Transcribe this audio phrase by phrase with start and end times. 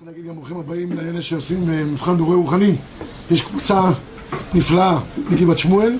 [0.00, 2.74] רוצה להגיד גם ברוכים הבאים לאלה שעושים אה, מבחן דורי רוחני.
[3.30, 3.80] יש קבוצה
[4.54, 4.98] נפלאה
[5.30, 5.96] מגבעת שמואל,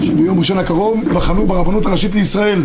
[0.00, 2.62] שביום ראשון הקרוב בחנו ברבנות הראשית לישראל.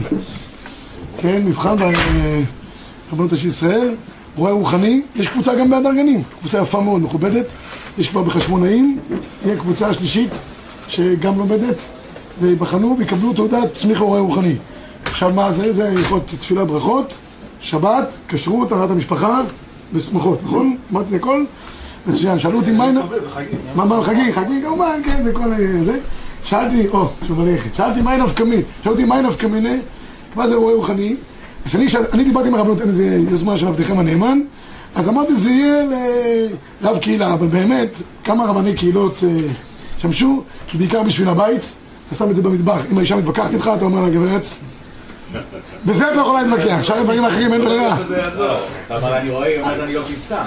[1.17, 3.95] כן, מבחן ברבנות הראשית לישראל,
[4.35, 5.01] רואה רוחני.
[5.15, 7.45] יש קבוצה גם בהדר גנים, קבוצה יפה מאוד, מכובדת.
[7.97, 8.99] יש כבר בחשמונאים,
[9.43, 10.31] תהיה קבוצה שלישית
[10.87, 11.77] שגם לומדת,
[12.41, 14.55] ויבחנו ויקבלו תעודת סמיך רואה רוחני.
[15.05, 15.73] עכשיו מה זה?
[15.73, 17.17] זה הלכות תפילה ברכות,
[17.61, 19.41] שבת, כשרות, טהרת המשפחה
[19.93, 20.77] ושמחות, נכון?
[20.91, 21.43] אמרתי הכל?
[22.07, 22.91] מצוין, שאלו אותי מה...
[23.75, 25.49] מה, מה, חגי, חגי כמובן, כן, זה כל
[25.85, 25.99] זה.
[26.43, 29.75] שאלתי, או, שוב הלכת, שאלתי מה נפקא מין, שאלו אותי מה נפקא מינה,
[30.35, 31.15] מה זה רואה רוחני?
[31.65, 34.39] אז אני, אני דיברתי עם הרבנות, אין איזה יוזמה של עבדכם הנאמן,
[34.95, 35.83] אז אמרתי זה יהיה
[36.81, 39.39] לרב קהילה, אבל באמת, כמה רבני קהילות אה,
[39.97, 41.73] שמשו, כי בעיקר בשביל הבית,
[42.07, 44.45] אתה שם את זה במטבח, אם האישה מתווכחת איתך, אתה אומר לה גברת
[45.85, 47.97] בזה את לא יכולה להתווכח, שאר הדברים האחרים אין ברירה.
[48.89, 50.45] אבל אני רואה, היא אומרת אני לא כבשה.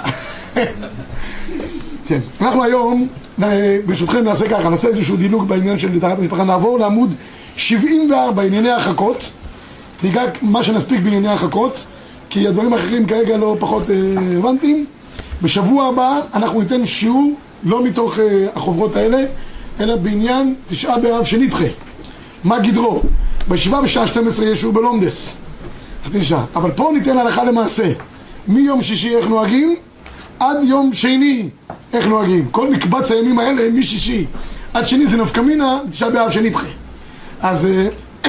[2.07, 3.07] כן, אנחנו היום,
[3.43, 7.13] אה, ברשותכם נעשה ככה, נעשה איזשהו דילוג בעניין של טהרת המשפחה, נעבור לעמוד
[7.55, 9.29] 74, ענייני החכות,
[10.03, 11.79] ניגע מה שנספיק בענייני החכות,
[12.29, 14.85] כי הדברים האחרים כרגע לא פחות אה, רלוונטיים.
[15.41, 19.23] בשבוע הבא אנחנו ניתן שיעור, לא מתוך אה, החוברות האלה,
[19.79, 21.65] אלא בעניין תשעה באב שנדחה.
[22.43, 23.01] מה גדרו?
[23.47, 25.35] בישיבה בשעה 12 יש שיעור בלומדס,
[26.05, 26.45] חצי שעה.
[26.55, 27.91] אבל פה ניתן הלכה למעשה.
[28.47, 29.75] מיום שישי איך נוהגים,
[30.39, 31.49] עד יום שני
[31.93, 32.47] איך נוהגים.
[32.51, 34.25] כל מקבץ הימים האלה משישי
[34.73, 36.67] עד שני זה נפקא מינה, תשעה באב שנדחה.
[37.41, 37.67] אז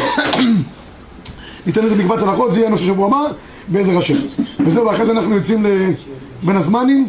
[1.67, 3.23] ניתן לזה מקבץ הלכות, זה יהיה הנושא שבוע הבא,
[3.69, 4.17] בעזר השם.
[4.67, 5.67] וזהו, ואחרי זה אנחנו יוצאים
[6.43, 7.09] בין הזמנים,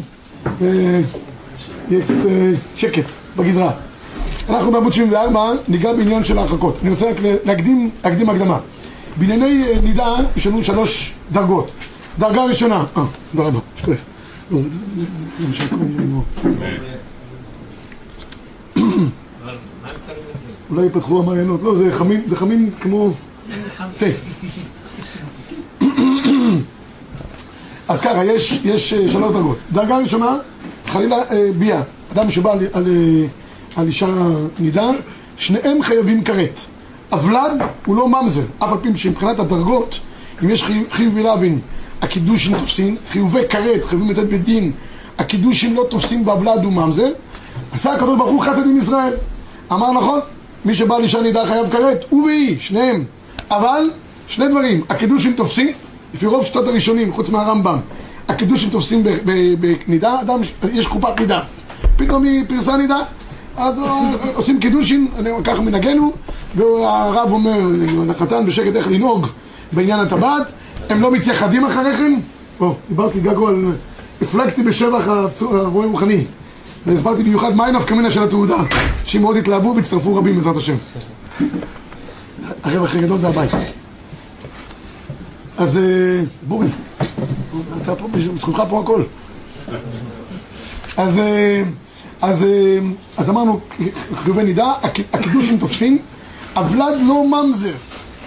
[0.60, 2.14] יהיה קצת
[2.76, 3.04] שקט
[3.36, 3.72] בגזרה.
[4.48, 6.78] אנחנו בעמוד 74 ניגע בעניין של ההרחקות.
[6.82, 8.58] אני רוצה רק להקדים, להקדים הקדמה.
[9.16, 11.70] בענייני נידה יש לנו שלוש דרגות.
[12.18, 13.98] דרגה ראשונה, אה, תודה רבה, שקורף.
[20.70, 23.10] אולי יפתחו המעיינות, לא, זה חמין, זה חמין כמו
[23.98, 24.06] תה.
[27.88, 29.58] אז ככה, יש, יש שלוש דרגות.
[29.72, 30.36] דרגה ראשונה,
[30.86, 31.16] חלילה
[31.58, 31.82] ביה,
[32.12, 32.86] אדם שבא על, על
[33.76, 34.06] על אישה
[34.58, 34.90] נידה,
[35.38, 36.60] שניהם חייבים כרת.
[37.10, 39.98] הוולד הוא לא ממזר, אף על פי שמבחינת הדרגות,
[40.44, 41.60] אם יש חיובי לוין,
[42.02, 44.72] הקידושין תופסים, חיובי כרת, חייבים לתת בדין,
[45.18, 47.08] הקידושין לא תופסים והוולד הוא ממזר,
[47.72, 49.14] עשה הקדוש ברוך הוא חסד עם ישראל.
[49.72, 50.20] אמר נכון,
[50.64, 53.04] מי שבא לאישה נידה חייב כרת, הוא והיא, שניהם.
[53.50, 53.90] אבל,
[54.28, 55.72] שני דברים, הקידושין תופסים,
[56.14, 57.78] לפי רוב שיטות הראשונים, חוץ מהרמב"ם,
[58.28, 59.02] הקידושין תופסים
[59.60, 60.40] בנידה, אדם,
[60.72, 61.40] יש חופת נידה.
[61.96, 62.98] פתאום היא פרסה נידה,
[63.56, 63.74] אז
[64.34, 65.08] עושים קידושין,
[65.44, 66.12] ככה מנהגנו,
[66.56, 67.58] והרב אומר
[68.06, 69.26] לחתן בשקט איך לנהוג
[69.72, 70.52] בעניין הטבעת,
[70.88, 72.20] הם לא מתייחדים אחרי כן,
[72.60, 73.72] או, דיברתי גגו על,
[74.22, 75.08] הפלגתי בשבח
[75.40, 76.24] הרועה רוחני,
[76.86, 78.62] והסברתי במיוחד מהי נפקא מינה של התעודה,
[79.04, 80.74] שאם מאוד התלהבו והצטרפו רבים בעזרת השם.
[82.62, 83.50] הרווח הכי גדול זה הבית.
[85.58, 85.78] אז
[86.48, 86.68] בורי,
[87.82, 89.02] אתה פה, בזכותך פה הכל.
[90.96, 91.20] אז...
[92.22, 92.44] אז,
[93.16, 93.60] אז אמרנו,
[94.14, 94.72] חיובי נידה,
[95.12, 95.98] הקידושים תופסים,
[96.56, 97.72] הוולד לא ממזר.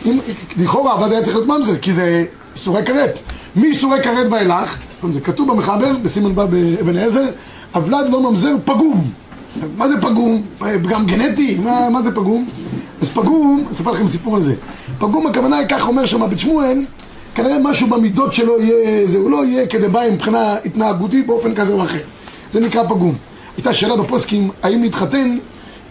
[0.05, 0.19] אם,
[0.57, 3.19] לכאורה הוולד היה צריך להיות ממזר, כי זה איסורי כרת.
[3.55, 4.77] מאיסורי כרת ואילך,
[5.09, 7.25] זה כתוב במחבר, בסימן בא באבן העזר,
[7.73, 9.11] הוולד לא ממזר פגום.
[9.77, 10.41] מה זה פגום?
[10.57, 11.57] פגם גנטי?
[11.63, 12.47] מה, מה זה פגום?
[13.01, 14.56] אז פגום, אספר לכם סיפור על זה.
[14.97, 16.85] פגום הכוונה היא, כך אומר שם בית שמואל,
[17.35, 21.83] כנראה משהו במידות שלו יהיה, זה, הוא לא יהיה כדבעי מבחינה התנהגותית באופן כזה או
[21.83, 22.00] אחר.
[22.51, 23.16] זה נקרא פגום.
[23.59, 25.37] הייתה שאלה בפוסקים, האם להתחתן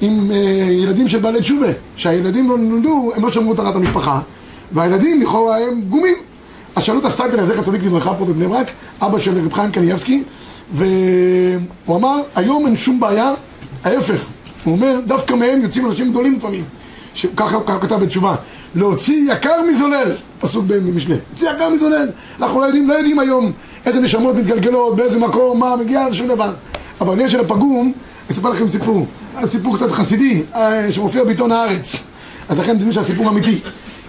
[0.00, 0.36] עם אה,
[0.70, 4.20] ילדים של בעלי תשובה, שהילדים לא נולדו, הם לא שמרו את ענת המשפחה,
[4.72, 6.14] והילדים לכאורה הם גומים.
[6.76, 8.70] אז שאלו את הסטייפלר, זכר צדיק לברכה פה בבני ברק,
[9.02, 10.22] אבא של רב חיים קניאבסקי,
[10.74, 13.32] והוא אמר, היום אין שום בעיה,
[13.84, 14.26] ההפך,
[14.64, 16.64] הוא אומר, דווקא מהם יוצאים אנשים גדולים לפעמים,
[17.36, 18.34] ככה הוא כתב בתשובה,
[18.74, 23.52] להוציא יקר מזולל, פסוק במשנה, להוציא יקר מזולל, אנחנו לא יודעים, לא יודעים היום
[23.86, 26.52] איזה נשמות מתגלגלות, באיזה מקום, מה מגיע, שום דבר.
[27.00, 27.92] אבל בעניין של הפגום,
[28.30, 29.06] אספר לכם סיפור,
[29.44, 30.42] סיפור קצת חסידי,
[30.90, 31.96] שמופיע בעיתון הארץ.
[32.48, 33.60] אז לכן תדעו שהסיפור אמיתי.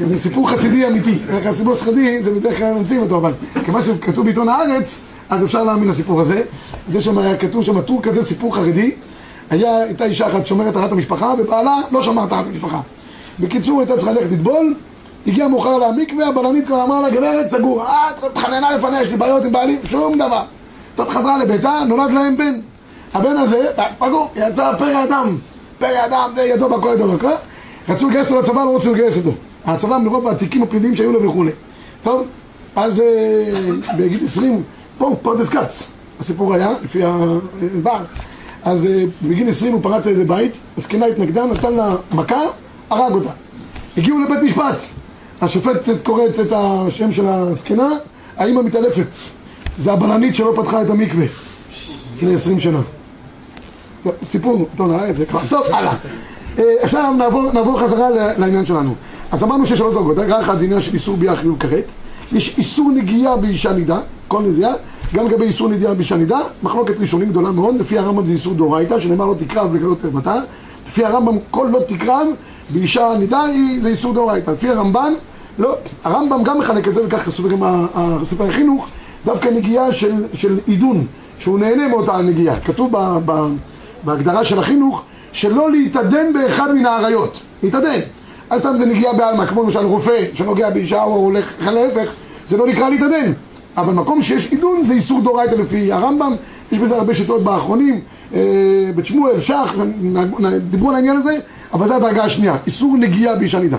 [0.08, 1.12] זה סיפור חסידי אמיתי.
[1.12, 3.34] בדרך כלל סיפור חסידי, זה בדרך כלל ממציאים אותו, אבל
[3.66, 6.42] כיוון שכתוב בעיתון הארץ, אז אפשר להאמין לסיפור הזה.
[6.94, 8.92] יש שם, כתוב שם טור כזה, סיפור חרדי.
[9.50, 12.80] היה, הייתה אישה אחת שומרת טהרת המשפחה, ובעלה לא שמר טהרת המשפחה.
[13.40, 14.76] בקיצור, הייתה צריכה ללכת לטבול,
[15.28, 17.86] הגיע מאוחר למקווה, הבלנית כבר אמרה לה, גברת, סגור.
[17.86, 20.44] אה, התחננה לפניה, יש לי בעיות עם בעלי, שום דבר.
[20.96, 22.54] טוב, חזרה לביתה, נולד להם בן.
[23.14, 23.66] הבן הזה,
[23.98, 25.38] פגעו, יצא פרא אדם,
[25.80, 27.28] פרא אדם, זה ידו בכל ידו בכל,
[27.90, 29.32] רצו לגייס אותו לצבא, לא רצו לגייס אותו.
[29.66, 31.52] הצבא מרוב התיקים הפליליים שהיו לו וכולי.
[32.04, 32.28] טוב,
[32.76, 33.04] אז
[33.98, 34.64] בגיל 20,
[34.98, 38.04] פה, פרדס כץ, הסיפור היה, לפי הבעל.
[38.64, 42.42] אז אה, בגיל 20 הוא פרץ לאיזה בית, הזקנה התנגדה, נתן לה מכה,
[42.90, 43.30] הרג אותה.
[43.98, 44.82] הגיעו לבית משפט.
[45.42, 47.90] השופטת קוראת את השם של הזקנה,
[48.38, 49.16] האמא מתעלפת.
[49.78, 51.26] זה הבלנית שלא פתחה את המקווה
[52.16, 52.80] לפני 20 שנה.
[54.04, 55.40] טוב, סיפור, נראה את זה כבר.
[55.50, 55.94] טוב, הלאה.
[56.60, 58.96] אה, עכשיו נעבור, נעבור חזרה לעניין שלנו.
[59.32, 60.16] אז אמרנו שיש שלוש דרגות.
[60.16, 61.84] דרגה אחת זה עניין של איסור ביאה חיוב כרת.
[62.32, 64.74] יש איסור נגיעה באישה נידה, כל נגיעה.
[65.14, 67.76] גם לגבי איסור נגיעה באישה נידה, מחלוקת ראשונים גדולה מאוד.
[67.80, 70.36] לפי הרמב"ם זה איסור דאורייתא, שנאמר לא תקרב לגלות ערוותה.
[70.88, 72.28] לפי הרמב"ם כל לא תקרב
[72.70, 73.42] באישה נידה
[73.82, 74.52] זה איסור דאורייתא.
[74.52, 75.14] לפי הרמב"ן,
[75.60, 75.76] לא.
[76.04, 78.88] הרמב"ם גם מחלק את זה, וכך כתוב גם ה- ה- ספר החינוך,
[79.26, 81.06] דווקא נגיעה של, של עידון,
[81.38, 82.60] שהוא נהנה מאותה נגיעה.
[82.60, 83.48] כתוב ב, ב,
[84.04, 85.04] בהגדרה של החינוך,
[85.34, 87.40] שלא להתעדן באחד מן האריות.
[87.64, 88.00] להתעדן.
[88.50, 92.12] אז סתם זה נגיעה בעלמא, כמו למשל רופא שנוגע באישה או הולך להפך,
[92.48, 93.32] זה לא נקרא להתעדן.
[93.78, 96.36] אבל מקום שיש עידון זה איסור דאורייתא לפי הרמב"ם,
[96.72, 98.00] יש בזה הרבה שיטות באחרונים,
[98.34, 98.40] אה,
[98.96, 99.74] בית שמואל, שח,
[100.70, 101.38] דיברו על העניין הזה,
[101.74, 103.78] אבל זו הדרגה השנייה, איסור נגיעה באישה נידה.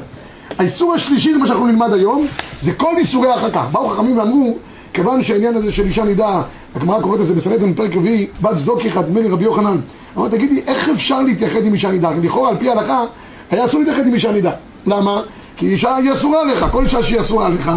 [0.58, 2.26] האיסור השלישי, זה מה שאנחנו נלמד היום,
[2.60, 3.66] זה כל איסורי הרחקה.
[3.72, 4.56] באו חכמים ואמרו,
[4.92, 6.42] כיוון שהעניין הזה של אישה נידה,
[6.74, 9.76] הגמרא קוראת לזה בסנדרין פרק רביעי, בת צדוק אחד, נדמה לי רבי יוחנן.
[10.16, 12.10] אמר, תגידי, איך אפשר להתייחד עם אישה נידה?
[12.22, 13.04] לכאורה, על פי ההלכה,
[13.50, 14.52] היה אסור להתייחד עם אישה נידה.
[14.86, 15.22] למה?
[15.56, 17.70] כי אישה היא אסורה עליך, כל אישה שהיא אסורה עליך,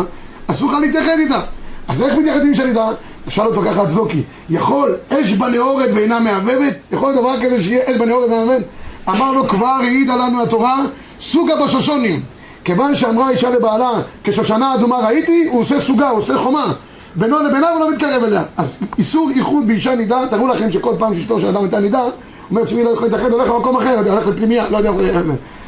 [0.47, 1.41] אסור לך להתייחד איתה.
[1.87, 2.91] אז איך מתייחד עם אישה נידה?
[3.27, 6.73] שאל אותו ככה הצדוקי, יכול אש בנאורת ואינה מהבהבת?
[6.91, 8.65] יכול דבר כזה שיהיה אש בנאורת ואינה מהבהבת?
[9.09, 10.85] אמר לו, כבר העידה לנו התורה,
[11.21, 12.21] סוגה בשושונים.
[12.63, 13.91] כיוון שאמרה אישה לבעלה,
[14.23, 16.73] כשושנה אדומה ראיתי, הוא עושה סוגה, הוא עושה חומה.
[17.15, 18.43] בינו לבינה הוא לא מתקרב אליה.
[18.57, 22.01] אז איסור איחוד באישה נידה, תראו לכם שכל פעם שאשתו של אדם הייתה נידה,
[22.49, 24.91] אומרת שמי לא יכול להתאחד, הולך למקום אחר, הולך לפנימיה, לא יודע,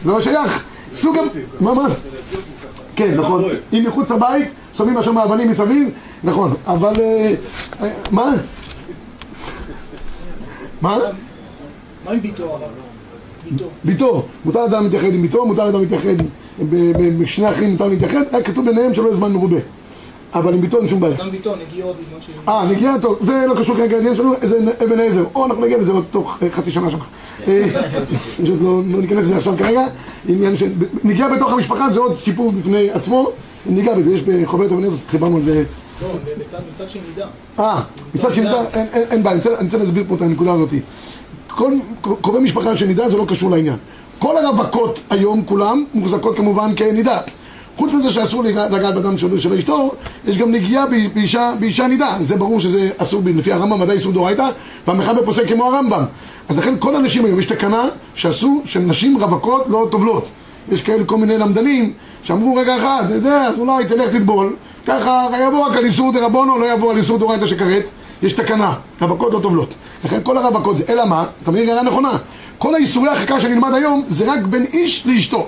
[0.05, 0.65] לא שייך.
[0.93, 1.17] סוג...
[1.59, 1.87] מה, מה?
[2.95, 3.43] כן, נכון.
[3.73, 5.89] אם מחוץ לבית, שמים שם אבנים מסביב,
[6.23, 6.53] נכון.
[6.67, 6.93] אבל...
[6.99, 7.33] אה,
[7.81, 8.33] אה, מה?
[10.81, 10.97] מה?
[12.05, 12.59] מה עם ביתו?
[13.83, 14.25] ביתו.
[14.45, 16.23] מותר אדם להתייחד עם ביתו, מותר אדם להתייחד,
[16.69, 19.57] ב- בשני אחים מותר להתייחד, היה כתוב ביניהם שלא יהיה זמן מרובה.
[20.35, 21.15] אבל עם ביתו אין שום בעיה.
[21.17, 22.29] גם ביתו נגיעות בזמן ש...
[22.49, 25.77] אה, נגיעה טוב, זה לא קשור כרגע לעניין שלנו, זה אבן עזר, או אנחנו נגיע
[25.77, 26.97] לזה עוד תוך אה, חצי שנה שם.
[27.47, 27.63] אה,
[28.43, 29.87] פשוט לא לא ניכנס לזה עכשיו כרגע,
[30.27, 30.71] עניין של...
[31.03, 33.29] נגיעה בתוך המשפחה זה עוד סיפור בפני עצמו,
[33.65, 35.63] ניגע בזה, יש בחוברת אבן עזר, חיברנו על זה.
[36.01, 36.07] לא,
[36.73, 37.25] מצד שנדע.
[37.59, 37.81] אה,
[38.15, 40.69] מצד שנידה, אין- בעיה, אני רוצה- להסביר פה את הנקודה הזאת.
[41.47, 41.71] כל
[42.21, 43.77] קרובי משפחה שנידה זה לא קשור לעניין.
[44.19, 47.19] כל הרווקות היום כולם מוחזקות כמובן כנידה.
[47.77, 49.91] חוץ מזה שאסור לגע- לגעת בדם של אשתו,
[50.27, 52.17] יש גם נגיעה באישה, באישה נידה.
[52.21, 54.49] זה ברור שזה אסור לפי הרמב"ם, ודאי איסור דאורייתא,
[54.87, 56.03] והמחבר פוסק כמו הרמב"ם.
[56.49, 57.83] אז לכן כל הנשים היום, יש תקנה
[58.15, 60.29] שעשו של נשים רווקות לא טובלות.
[60.71, 61.93] יש כאלה כל מיני למדנים
[62.23, 64.55] שאמרו רגע אחד, אתה יודע, אז אולי תלך תטבול,
[64.87, 67.89] ככה יבוא רק על איסור דרבונו, לא יבוא על איסור דאורייתא שכרת,
[68.23, 69.73] יש תקנה, רווקות לא טובלות.
[70.05, 71.25] לכן כל הרווקות זה, אלא מה?
[71.47, 72.17] מבין הערה נכונה.
[72.57, 75.47] כל האיסורי החקה שנלמד היום זה רק בין איש לאשתו.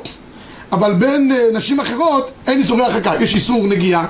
[0.71, 4.05] אבל בין אה, נשים אחרות אין איסורי הרחקה, יש איסור נגיעה,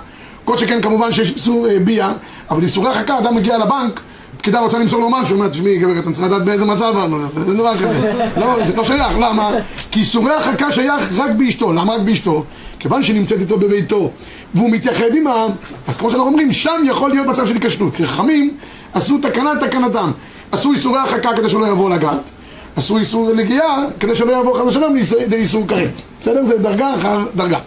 [0.45, 2.13] כל שכן כמובן שיש איסור אה, ביאה,
[2.49, 4.01] אבל איסורי הרחקה, אדם מגיע לבנק,
[4.37, 7.53] פקידה רוצה למסור לו משהו, אומרת, תשמעי גברת, אני צריכה לדעת באיזה מצב אנו, זה
[7.53, 8.11] דבר כזה,
[8.41, 9.51] לא, זה לא שייך, למה?
[9.91, 12.43] כי איסורי הרחקה שייך רק באשתו, למה רק באשתו?
[12.79, 14.11] כיוון שהיא נמצאת איתו בביתו,
[14.53, 15.45] והוא מתייחד עימה,
[15.87, 18.57] אז כמו שאנחנו אומרים, שם יכול להיות מצב של התקשרות, כי חכמים
[18.93, 20.11] עשו תקנה תקנתם,
[20.51, 22.36] עשו איסורי הרחקה כדי שלא יבוא לגת,
[22.77, 25.91] עשו איסור נגיעה כדי שלא יעבור חס ושלום לידי איסור כרת.
[26.21, 26.45] בסדר?
[26.45, 27.59] זה דרגה אחר דרגה.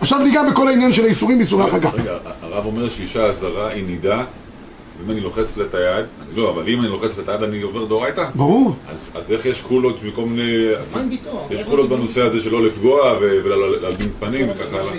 [0.00, 1.90] עכשיו ניגע בכל העניין של האיסורים באיסורי הרחקה.
[1.94, 4.24] רגע, הרב אומר שאישה זרה היא נידה,
[4.98, 7.62] ואם אני לוחץ לה את היד, לא, אבל אם אני לוחץ לה את היד אני
[7.62, 8.24] עובר דאורייתא?
[8.34, 8.76] ברור.
[8.88, 10.00] אז, אז איך יש קולות
[10.96, 11.48] עם ביתו?
[11.50, 14.92] יש קולות בנושא הזה שלא לפגוע ולהלבין פנים וככה הלאה.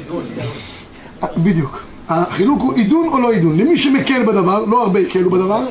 [1.24, 1.84] אה, בדיוק.
[2.10, 3.58] החילוק הוא עידון או לא עידון.
[3.58, 5.64] למי שמקל בדבר, לא הרבה הקלו בדבר,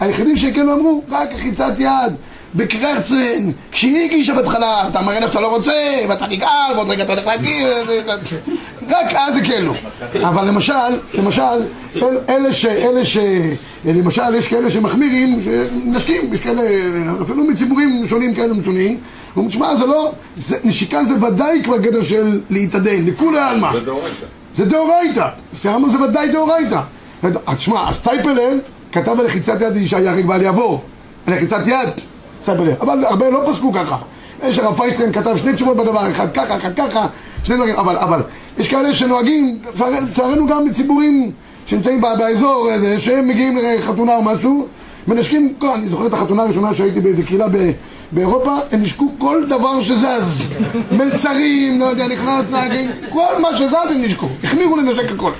[0.00, 2.12] היחידים שהקלו אמרו, רק לחיצת יד,
[2.54, 5.72] בקרצן, כשהיא הגישה בהתחלה, אתה מראה לך שאתה לא רוצה,
[6.08, 7.66] ואתה נגעל, ועוד רגע אתה הולך להגיד,
[8.90, 9.72] רק אז הקלו.
[10.22, 10.72] אבל למשל,
[11.14, 11.42] למשל,
[11.96, 12.66] אל- אלה ש...
[12.66, 13.18] אלה ש...
[13.84, 15.42] למשל, יש כאלה שמחמירים,
[15.84, 16.62] נשקים, יש כאלה,
[17.22, 18.98] אפילו מציבורים שונים כאלה משונים,
[19.36, 20.12] אומרים, תשמע, זה לא,
[20.64, 23.72] נשיקה זה ודאי כבר גדר של להתעדן, לכולי עלמא.
[23.72, 24.26] זה דאורייתא.
[24.56, 25.28] זה דאורייתא.
[25.54, 26.80] לפי הרמב"ם זה ודאי דאורייתא.
[27.56, 28.52] תשמע, הסטייפלר
[28.92, 30.82] כתב על לחיצת יד לאישה ייהרג ואל יעבור.
[31.26, 31.88] על לחיצת יד,
[32.46, 32.74] סטייפלר.
[32.80, 33.96] אבל הרבה לא פסקו ככה.
[34.42, 37.06] יש הרב פיינשטיין כתב שני תשובות בדבר, אחד ככה, אחד ככה,
[37.44, 38.20] שני דברים, אבל, אבל
[38.58, 39.58] יש כאלה שנוהגים,
[40.02, 41.30] לצערנו גם בציבורים
[41.66, 44.66] שנמצאים באזור הזה, שהם מגיעים לחתונה או משהו,
[45.08, 47.46] מנשקים, אני זוכר את החתונה הראשונה שהייתי באיזה קהילה
[48.12, 50.44] באירופה, הם נשקו כל דבר שזז.
[50.92, 54.28] מלצרים, לא יודע, נכנס נהגים, כל מה שזז הם נשקו.
[54.44, 55.30] החמירו לנשק הכל.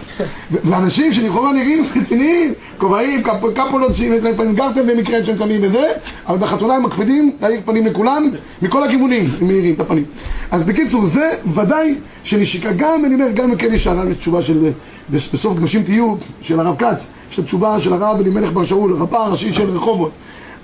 [0.50, 3.92] ואנשים שלכאורה נראים רציניים, כובעים, קפ- קפולות,
[4.22, 5.86] לפעמים גרטן במקרה שהם שמים בזה,
[6.28, 8.30] אבל בחתונה הם מקפידים להאיר פנים לכולם,
[8.62, 10.04] מכל הכיוונים הם מאירים את הפנים.
[10.50, 11.94] אז בקיצור, זה ודאי
[12.24, 14.70] שנשיקה, גם, אני אומר, גם כן יש הרב תשובה של,
[15.10, 19.18] בסוף קדושים תהיו, של הרב כץ, יש את התשובה של הרב אלימלך בר שאול, רבה
[19.18, 20.10] הראשי של רחובות.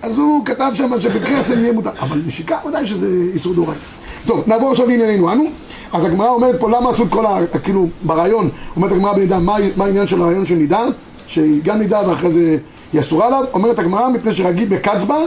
[0.02, 3.80] אז הוא כתב שם שבקרצל יהיה מותר, אבל נשיקה ודאי שזה איסור דאורייתא.
[4.26, 5.44] טוב, נעבור עכשיו לענייננו, אנו.
[5.92, 7.38] אז הגמרא אומרת פה למה עשו את כל ה...
[7.64, 10.84] כאילו, ברעיון, אומרת הגמרא בנידה, מה, מה העניין של הרעיון של נידה?
[11.26, 12.56] שהיא גם נידה ואחרי זה
[12.92, 15.18] היא אסורה עליו, אומרת הגמרא מפני שרגיל בקצבה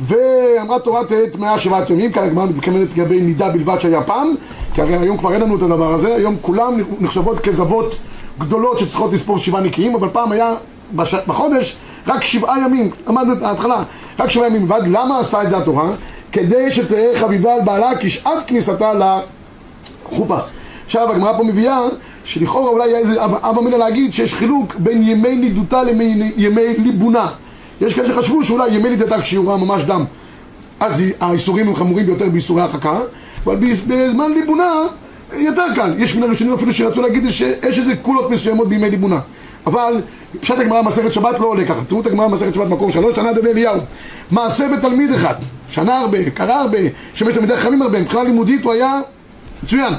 [0.00, 4.34] ואמרה תורה תהא טמאה שבעת ימים, כאן הגמרא מתכוונת לגבי נידה בלבד שהיה פעם,
[4.74, 7.94] כי הרי היום כבר אין לנו את הדבר הזה, היום כולם נחשבות כזוות
[8.38, 10.54] גדולות שצריכות לספור שבעה נקיים, אבל פעם היה
[10.94, 11.14] בש...
[11.14, 13.82] בחודש רק שבעה ימים, למדנו את ההתחלה,
[14.18, 15.90] רק שבעה ימים בלבד, למה עשתה את זה התורה?
[16.32, 18.92] כדי שתהא חביבה על בעלה כשעת כניסתה
[20.08, 20.38] לחופה.
[20.84, 21.80] עכשיו הגמרא פה מביאה
[22.24, 26.32] שלכאורה אולי היה איזה אב אמינא להגיד שיש חילוק בין ימי נידותה לימי
[26.78, 27.26] ליבונה.
[27.80, 30.04] יש כאלה שחשבו שאולי ימי נידתה כשיעורה ממש דם,
[30.80, 32.98] אז האיסורים הם חמורים ביותר באיסורי הרחקה,
[33.44, 34.72] אבל בזמן ליבונה
[35.32, 35.94] יותר קל.
[35.98, 39.20] יש מן הראשונים אפילו שרצו להגיד שיש איזה קולות מסוימות בימי ליבונה.
[39.66, 40.02] אבל
[40.40, 41.80] פשט הגמרא מסכת שבת לא עולה ככה.
[41.88, 43.80] תראו את הגמרא מסכת שבת מקור שלוש, שנה דבי אליהו.
[44.30, 45.34] מעשה בתלמיד אחד,
[45.68, 46.78] שנה הרבה, קרא הרבה,
[47.14, 49.00] שמש תלמידי חכמים הרבה, מבחינה לימודית הוא היה
[49.62, 49.94] מצוין.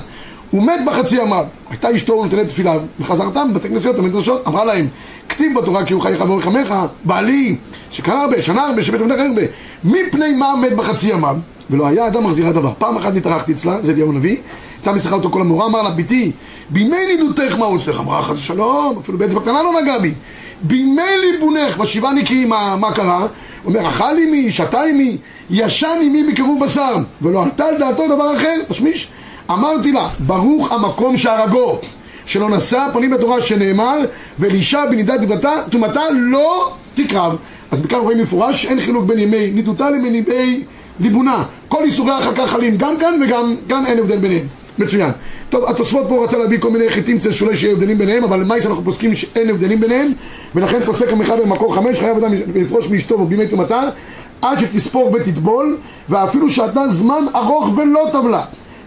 [0.51, 4.87] הוא מת בחצי ימיו, הייתה אשתו נותנת תפילה, וחזרתם בבתי כנסיות, במדרשות, אמרה להם,
[5.29, 7.55] כתיב בתורה כי הוא חייך ואורך עמך, בעלי,
[7.91, 9.41] שקרא הרבה, שנה הרבה, שבית חכמים הרבה,
[9.83, 11.37] מפני מה מת בחצי ימיו,
[11.69, 12.73] ולא היה אדם מחזירה דבר.
[12.77, 14.37] פעם אחת התארחתי אצלה, זה אליהו הנביא,
[14.81, 16.31] הייתה משיחה אותו כל המורה, אמר לה, ביתי,
[16.69, 17.99] בימי נידותך מה הוא אצלך?
[17.99, 20.11] אמרה חס ושלום, אפילו באצבע קטנה לא נגע בי.
[20.61, 23.19] בימי ליבונך, בשבעה נקיים, מה, מה קרה?
[23.19, 23.27] הוא
[23.65, 25.17] אומר, אכל עמי, שתה עמי,
[25.49, 29.07] ישן עמי בקירוב בשר, ולא עלתה על דעתו דבר אחר, תשמיש.
[29.51, 31.79] אמרתי לה, ברוך המקום שהרגו,
[32.25, 33.97] שלא נשא פנים לתורה שנאמר,
[34.39, 35.19] ולאישה בנידת
[35.69, 37.35] טומאתה לא תקרב.
[37.71, 40.63] אז בכאן רואים מפורש, אין חילוק בין ימי נידותה לבין ימי
[40.99, 41.43] ליבונה.
[41.67, 44.60] כל איסורי הרחקה חלים גם כאן וגם כאן אין הבדל ביניהם.
[44.77, 45.11] מצוין.
[45.49, 48.69] טוב, התוספות פה רצה להביא כל מיני חיטים צל שאולי שיהיה הבדלים ביניהם, אבל למעשה
[48.69, 50.11] אנחנו פוסקים שאין הבדלים ביניהם,
[50.55, 53.81] ולכן פוסק המחבר במקור חמש, חייב אדם לפרוש מאשתו ובימי טומאתה,
[54.41, 55.77] עד שתספור ותטבול,
[56.09, 58.43] ואפילו שעתה זמן ארוך ולא טבלה.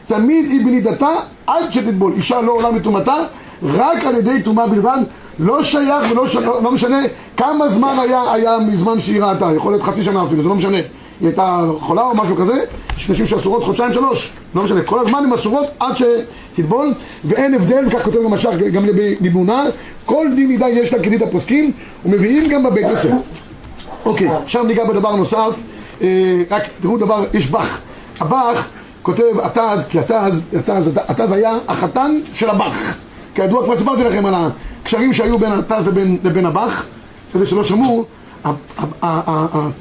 [0.06, 1.10] תמיד היא בנידתה
[1.46, 2.12] עד שתטבול.
[2.16, 3.14] אישה לא עולה מטומאתה,
[3.62, 4.98] רק על ידי טומאה בלבד.
[5.38, 6.36] לא שייך ולא ש...
[6.36, 6.98] לא, לא משנה
[7.36, 10.78] כמה זמן היה, היה מזמן שהיא ראתה, יכול להיות חצי שנה אפילו, זה לא משנה.
[11.20, 12.64] היא הייתה חולה או משהו כזה,
[12.96, 16.94] יש נשים שאסורות חודשיים שלוש, לא משנה, כל הזמן הן אסורות עד שתטבול,
[17.24, 18.84] ואין הבדל, וכך כותב גם השח, גם
[19.20, 19.64] ליבונה,
[20.04, 21.72] כל דין נידה יש לה כדית הפוסקים,
[22.04, 23.10] ומביאים גם בבית יוסף.
[24.04, 25.54] אוקיי, עכשיו ניגע בדבר נוסף,
[26.02, 27.80] אה, רק תראו דבר, יש בח.
[28.20, 28.68] הבח
[29.02, 32.96] כותב התז, כי התז, התז, התז היה החתן של הבח.
[33.34, 34.34] כידוע, כבר סיפרתי לכם על
[34.82, 36.84] הקשרים שהיו בין התז לבין, לבין הבח,
[37.36, 38.04] אלה שלא שמעו,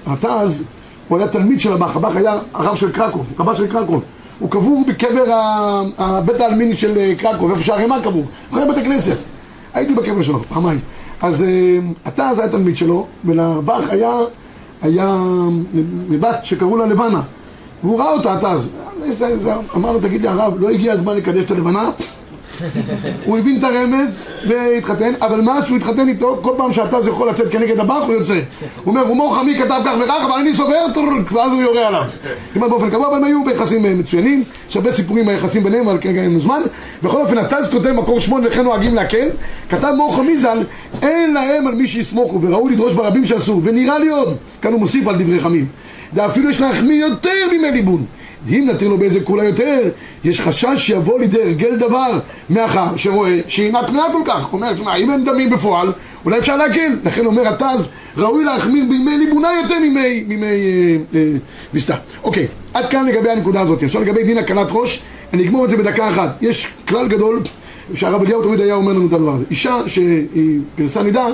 [0.05, 0.63] התז
[1.13, 4.03] הוא היה תלמיד של הבח, הבח היה הרב של קרקוב, רבה של קרקוב.
[4.39, 5.23] הוא קבור בקבר
[6.25, 9.17] בית העלמין של קרקוב, איפה שהרימה קבור, אחרי בית הכנסת.
[9.73, 10.79] הייתי בקבר שלו, פעמיים.
[11.21, 11.45] אז
[12.05, 14.11] התז היה תלמיד שלו, ולבח היה,
[14.81, 15.17] היה
[16.19, 17.21] בת שקראו לה לבנה.
[17.83, 18.69] והוא ראה אותה, התז.
[19.75, 21.91] אמר לו, תגיד לי הרב, לא הגיע הזמן לקדש את הלבנה?
[23.25, 27.51] הוא הבין את הרמז והתחתן, אבל מאז שהוא התחתן איתו, כל פעם שהתז יכול לצאת
[27.51, 28.33] כנגד הבח, הוא יוצא.
[28.33, 28.41] הוא
[28.85, 30.85] אומר, הומור חמי כתב כך וכך, אבל אני סובר,
[31.31, 32.03] ואז הוא יורה עליו.
[32.53, 36.21] כמעט באופן קבוע, אבל הם היו ביחסים מצוינים, יש הרבה סיפורים ביחסים ביניהם, אבל כרגע
[36.21, 36.61] אין לנו זמן.
[37.03, 39.29] בכל אופן, התז כותב מקור שמונה, וכן נוהגים להקל,
[39.69, 40.63] כתב מור חמי ז"ל,
[41.01, 45.07] אין להם על מי שיסמוכו, וראו לדרוש ברבים שעשו, ונראה לי עוד, כאן הוא מוסיף
[45.07, 45.65] על דברי חמים.
[46.13, 48.05] ואפילו יש להחמיא יותר בימי ליבון.
[48.49, 49.79] אם נתיר לו באיזה כולה יותר,
[50.23, 52.19] יש חשש שיבוא לידי הרגל דבר
[52.49, 54.45] מאחר שרואה שאינה פנויה כל כך.
[54.45, 55.91] הוא אומר, תשמע, אם אין דמים בפועל,
[56.25, 56.99] אולי אפשר להקל.
[57.03, 61.31] לכן אומר התז, ראוי להחמיר בימי ליבונה יותר מימי, מימי אה, אה,
[61.73, 61.95] ויסתה.
[62.23, 63.83] אוקיי, עד כאן לגבי הנקודה הזאת.
[63.83, 65.01] עכשיו לגבי דין הקלת ראש,
[65.33, 66.37] אני אגמור את זה בדקה אחת.
[66.41, 67.39] יש כלל גדול,
[67.93, 69.45] שהרב אליהו תמיד היה אומר לנו את הדבר הזה.
[69.49, 71.25] אישה שהיא פרסה נידה,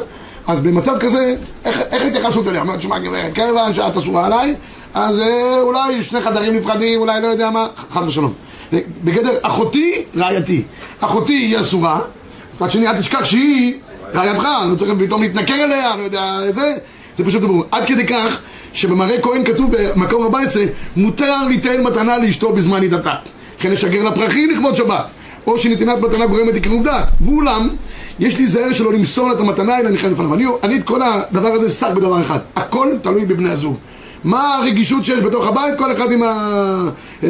[0.48, 2.62] אז במצב כזה, איך, התייחסות אליה?
[2.62, 4.56] אומרת, שמע גברת, כיוון שאת אסורה עליי,
[4.94, 8.34] אז אה, אולי שני חדרים נפרדים, אולי לא יודע מה, חס ושלום.
[9.04, 10.64] בגדר אחותי, רעייתי.
[11.00, 12.00] אחותי היא אסורה,
[12.56, 13.74] מצד שני, אל תשכח שהיא
[14.16, 16.74] רעייתך, לא צריך פתאום להתנכר אליה, לא יודע, זה,
[17.18, 17.64] זה פשוט ברור.
[17.72, 18.42] עד כדי כך,
[18.74, 20.64] שבמראה כהן כתוב במקום 14,
[20.96, 23.16] מותר ליתן מתנה לאשתו בזמן נידתה.
[23.60, 25.10] כן לשגר לה פרחים לכבוד שבת.
[25.48, 27.08] או שנתינת מתנה גורמת לקירוב דעת.
[27.22, 27.70] ואולם,
[28.20, 30.34] יש להיזהר שלא למסור לה את המתנה אלא נכנס לפניו.
[30.34, 33.76] אני, אני את כל הדבר הזה שק בדבר אחד, הכל תלוי בבני הזוג.
[34.24, 36.22] מה הרגישות שיש בתוך הבית, כל אחד עם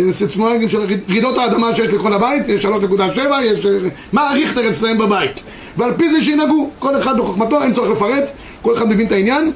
[0.10, 0.80] הסצמואלים של
[1.10, 3.66] רעידות האדמה שיש לכל הבית, יש 3.7, יש...
[4.14, 5.42] מה הריכטר אצלהם בבית.
[5.78, 8.32] ועל פי זה שינהגו, כל אחד בחוכמתו, אין צורך לפרט,
[8.62, 9.52] כל אחד מבין את העניין.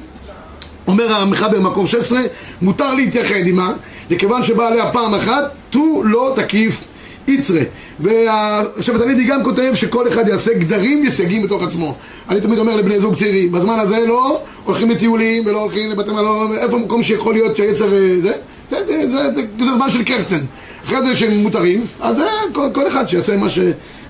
[0.86, 2.20] אומר המחבר במקור 16,
[2.62, 3.72] מותר להתייחד עימה,
[4.10, 6.84] וכיוון שבא עליה פעם אחת, תו לא תקיף
[7.28, 7.60] יצרה.
[8.00, 11.94] והשבט הלוי גם כותב שכל אחד יעשה גדרים וסייגים בתוך עצמו.
[12.28, 16.52] אני תמיד אומר לבני זוג צעירים, בזמן הזה לא הולכים לטיולים ולא הולכים לבתי מלון,
[16.58, 18.32] איפה מקום שיכול להיות שהיצר אה, זה?
[18.70, 20.40] זה, זה, זה, זה, זה זמן של קרצן.
[20.84, 23.58] אחרי זה שהם מותרים, אז זה כל, כל אחד שיעשה מה, ש,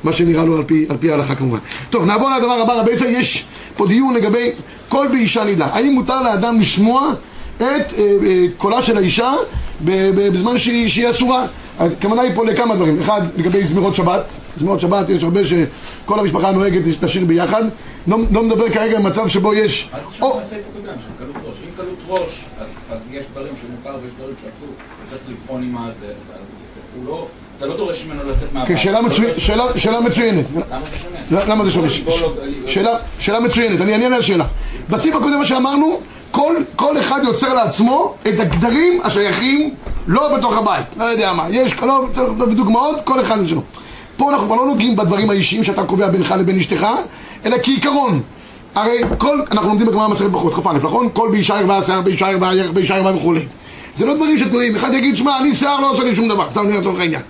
[0.05, 1.59] מה שנראה לו על פי, על פי ההלכה כמובן.
[1.91, 3.45] טוב, נעבור לדבר הבא, רבי ישראל, יש
[3.77, 4.51] פה דיון לגבי
[4.89, 5.67] קול באישה נידה.
[5.67, 7.15] האם מותר לאדם לשמוע
[7.57, 9.33] את אה, אה, קולה של האישה
[9.85, 11.47] בזמן שהיא, שהיא אסורה?
[11.79, 13.01] הכוונה היא פה לכמה דברים.
[13.01, 14.25] אחד, לגבי זמירות שבת.
[14.59, 17.63] זמירות שבת, יש הרבה שכל המשפחה נוהגת לשיר ביחד.
[18.07, 19.89] לא, לא מדבר כרגע במצב שבו יש...
[19.93, 21.57] אז או, שם בספר קודם, של קלות ראש.
[21.65, 24.69] אם קלות ראש, אז, אז יש דברים שמותר ויש דברים שאסור,
[25.07, 26.07] וצריך לבחון עם מה זה.
[26.97, 27.27] הוא לא,
[27.59, 28.79] אתה לא דורש ממנו לצאת מהבית.
[28.79, 29.41] שאלה אתה לא מצוינת,
[29.77, 30.45] שאלה, מצוינת.
[30.55, 31.45] למה זה שונה?
[31.47, 31.89] למה זה שונה?
[32.83, 34.47] לא- שאלה מצוינת, אני אענה על השאלה.
[34.91, 36.01] בסעיף הקודם מה שאמרנו,
[36.35, 39.75] כל, כל אחד יוצר לעצמו את הגדרים השייכים
[40.07, 42.07] לא בתוך הבית, לא יודע מה, יש, לא,
[42.39, 43.63] בדוגמאות, כל אחד יש לו.
[44.17, 46.87] פה אנחנו כבר לא נוגעים בדברים האישיים שאתה קובע בינך לבין אשתך,
[47.45, 48.21] אלא כעיקרון.
[48.75, 51.09] הרי כל, אנחנו לומדים בגמרא מסכת ברכות, כ"א, נכון?
[51.13, 53.47] כל באישה ערווה, שיער באישה ערווה, ירך באישה ערווה וכולי.
[53.95, 56.69] זה לא דברים שתלויים, אחד יגיד, שמע, אני שיער לא עושה לי שום דבר, סתם
[56.69, 57.23] לצורך העניין.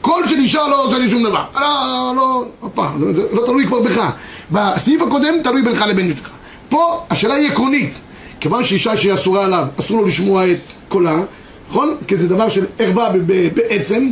[0.00, 1.44] קול של אישה לא עושה לי שום דבר.
[1.54, 4.02] לא, לא, הופה, זה לא תלוי כבר בך.
[4.50, 6.30] בסעיף הקודם תלוי בינך לבין אשתך.
[6.68, 8.00] פה השאלה היא עקרונית.
[8.40, 11.22] כיוון שאישה שהיא אסורה עליו, אסור לו לשמוע את קולה,
[11.70, 11.96] נכון?
[12.06, 13.08] כי זה דבר של ערווה
[13.54, 14.10] בעצם.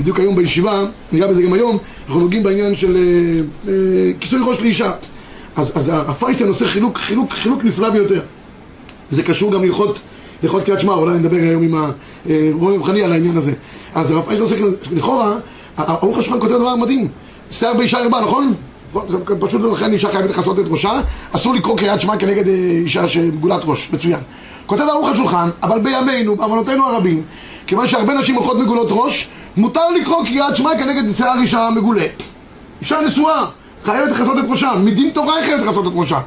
[0.00, 3.02] בדיוק היום בישיבה, ניגע בזה גם היום, אנחנו נוגעים בעניין של אה,
[3.68, 4.92] אה, כיסוי ראש לאישה.
[5.56, 8.20] אז, אז הפיישטיין עושה חילוק, חילוק, חילוק נפלא ביותר.
[9.12, 10.00] וזה קשור גם להלכות,
[10.42, 13.52] להלכות קריאת שמע, אולי נדבר היום עם הרבי רוחני על העניין הזה.
[13.94, 14.56] אז הרב אייזן עושה,
[14.92, 15.38] לכאורה,
[15.76, 17.08] ערוך השולחן כותב דבר מדהים,
[17.50, 18.54] שיער באישה הרבה, נכון?
[19.08, 21.00] זה פשוט לא לכן אישה חייבת לכסות את ראשה,
[21.32, 24.20] אסור לקרוא קריאת שמע כנגד אה, אישה שמגולת ראש, מצוין.
[24.66, 27.22] כותב ערוך השולחן, אבל בימינו, בעוונותינו הרבים,
[27.66, 32.06] כיוון שהרבה נשים הולכות מגולות ראש, מותר לקרוא קריאת שמע כנגד שיער אישה מגולה.
[32.80, 33.44] אישה נשואה,
[33.84, 36.20] חייבת לכסות את ראשה, מדין תורה היא חייבת לכסות את ראשה.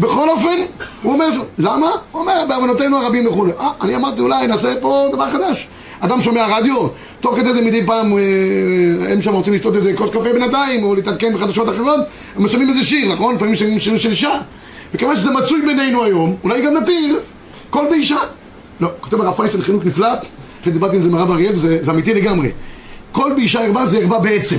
[0.00, 0.58] בכל אופן,
[1.02, 1.90] הוא אומר, למה?
[2.12, 3.52] הוא אומר, בעוונותינו הרבים וכולי.
[3.60, 5.68] אה, אני אמרתי, אולי נעשה פה דבר חדש.
[6.00, 6.88] אדם שומע רדיו,
[7.20, 10.94] תוך כדי זה מדי פעם אה, הם שם רוצים לשתות איזה כוס קפה בינתיים, או
[10.94, 12.00] להתעדכן בחדשות אחרות,
[12.36, 13.34] הם שומעים איזה שיר, נכון?
[13.34, 14.40] לפעמים שומעים שיר של אישה.
[14.94, 17.20] וכיוון שזה מצוי בינינו היום, אולי גם נתיר
[17.70, 18.18] קול באישה.
[18.80, 20.08] לא, כותב הרב פיינשטיין חינוך נפלא,
[20.60, 22.50] אחרי זה באתי עם זה מהרב אריאל, זה, זה אמיתי לגמרי.
[23.12, 24.58] קול באישה ערווה זה ערווה בעצם.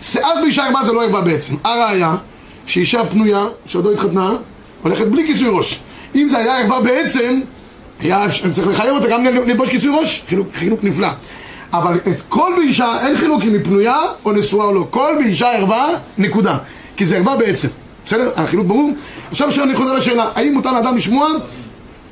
[0.00, 1.54] שיער באישה ערווה זה לא ערווה בעצם.
[1.64, 2.16] הראיה,
[2.66, 4.36] שאישה פנויה, שעוד לא התחתנה,
[4.82, 5.80] הולכת בלי כיסוי ראש.
[6.14, 7.40] אם זה היה ערווה בעצם,
[8.00, 11.08] היה צריך לחייב אותה גם ללבוש כיסוי ראש, חילוק, חילוק נפלא.
[11.72, 14.86] אבל את כל באישה, אין חילוק אם היא פנויה או נשואה או לא.
[14.90, 16.58] כל באישה ערווה, נקודה.
[16.96, 17.68] כי זה ערווה בעצם.
[18.06, 18.30] בסדר?
[18.36, 18.90] החילוק ברור?
[19.30, 21.28] עכשיו שאני חוזר לשאלה, האם מותר לאדם לשמוע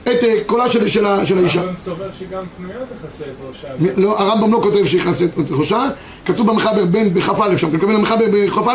[0.04, 1.60] את אה, קולה של, של, של האישה?
[1.60, 3.92] הרמב"ם סובר שגם פנויה תכסה את ראשה.
[3.96, 5.88] לא, הרמב"ם לא כותב שיכסה את ראשה,
[6.24, 8.72] כתוב במחבר בין, בכ"א שם, אתה מתכוון למחבר בכ"א?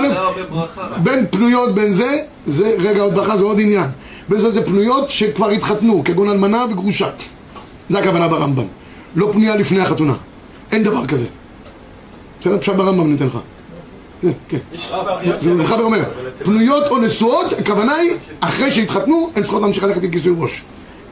[1.03, 3.89] בין פנויות בין זה, זה רגע עוד ברכה, זה עוד עניין.
[4.29, 7.09] בין זה זה פנויות שכבר התחתנו, כגון אלמנה וגרושה.
[7.89, 8.65] זה הכוונה ברמב"ם.
[9.15, 10.13] לא פנויה לפני החתונה.
[10.71, 11.25] אין דבר כזה.
[12.41, 12.57] בסדר?
[12.59, 13.37] פשט ברמב"ם ניתן לך.
[14.49, 14.57] כן.
[15.41, 16.03] זה מחבר אומר,
[16.43, 20.63] פנויות או נשואות, הכוונה היא, אחרי שהתחתנו, הן צריכות להמשיך ללכת עם כיסוי ראש.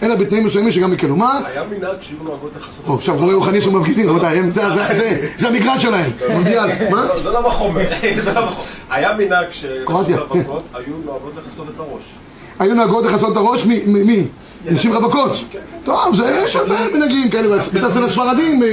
[0.04, 1.16] אלא בתנאים מסוימים שגם יקלו.
[1.16, 1.40] מה?
[1.46, 6.12] היה מנהג שיהיו נוהגות לכסות טוב, עכשיו רואה רוחני שמפגיזים, רבותיי, זה- המגרש שלהם.
[6.34, 7.06] מונדיאל, מה?
[7.06, 7.82] לא, זה לא בחומר,
[8.24, 8.64] זה לא בחומר.
[8.90, 9.46] היה מנהג
[9.86, 10.14] קראתי.
[10.14, 12.04] שרווקות היו נוהגות לכסות את הראש.
[12.60, 14.24] היו נהגות לכסות את הראש מי?
[14.66, 15.32] נשים רווקות.
[15.84, 17.58] טוב, זה יש הרבה מנהגים כאלה,
[17.88, 18.68] אצל הספרדים, אה,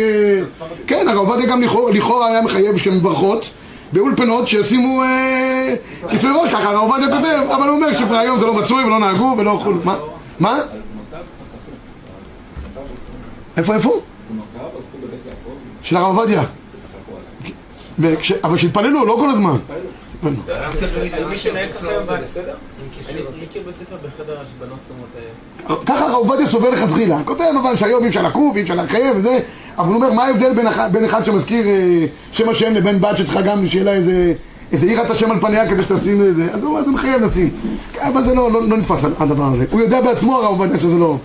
[0.86, 3.50] כן, הרב עובדיה גם לכאורה- היה מחייב שהן מברכות
[3.92, 5.74] באולפנות שישימו אה,
[6.10, 8.98] כיסוי ראש, ככה הרב עובדיה כותב, אבל הוא אומר שכבר היום זה לא מצוי ולא
[8.98, 9.74] נהגו ולא אכלו,
[10.40, 10.58] מה?
[13.56, 14.00] איפה איפה?
[15.82, 16.42] של הרב עובדיה.
[18.44, 19.56] אבל שהתפללו, לא כל הזמן.
[20.22, 20.36] ככה
[24.88, 25.08] צומות
[25.70, 27.18] אה, ככה הרב עובדיה סובר לכתחילה.
[27.24, 29.38] כותב אבל שהיום אי אפשר לקוב, אי אפשר לחייב וזה,
[29.78, 30.52] אבל הוא אומר, מה ההבדל
[30.92, 34.34] בין אחד, שמזכיר אה, שם השם לבין בת שצריכה גם שיהיה לה איזה,
[34.72, 37.50] איזה יראת השם על פניה כדי שתשים איזה, אז הוא מחייב לשים.
[37.92, 39.64] כן, אבל זה לא, לא, לא נתפס הדבר הזה.
[39.70, 41.16] הוא יודע בעצמו הרב עובדיה שזה לא,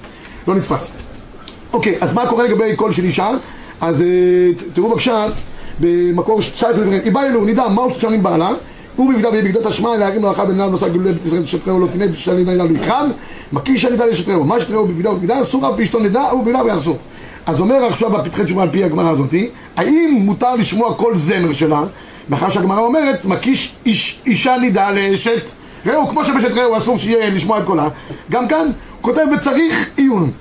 [0.48, 0.92] לא נתפס.
[1.74, 3.30] אוקיי, אז מה קורה לגבי של אישה?
[3.82, 4.08] אז אה,
[4.74, 5.28] תראו בבקשה,
[5.80, 8.52] במקור 19 דברים, היא באה אלוהו, נדע מהו שלושה ימים בעלה,
[8.96, 11.88] הוא בבגדה ויהיה בגדות אשמה, להרים מלאכה בן אדם נוסע גלולי בית ישראל שטרהו לא
[11.88, 13.08] תנא ושתל נידה לא יכחד,
[13.54, 16.98] מקיש הנידה לשטרהו, מה שטרהו בבגדה ובבגדה אסור אף באשתו נדע, הוא בבגדה ואסור.
[17.46, 21.84] אז אומר עכשיו בפתחי תשובה על פי הגמרא הזאתי, האם מותר לשמוע כל זמר שלה,
[22.30, 25.50] מאחר שהגמרא אומרת, מקיש איש, אישה נידה לאשת
[25.86, 27.88] רעהו, כמו שבשת רעהו אסור שיהיה לשמוע את קולה,
[28.32, 30.32] גם כאן כותב וצריך עיון.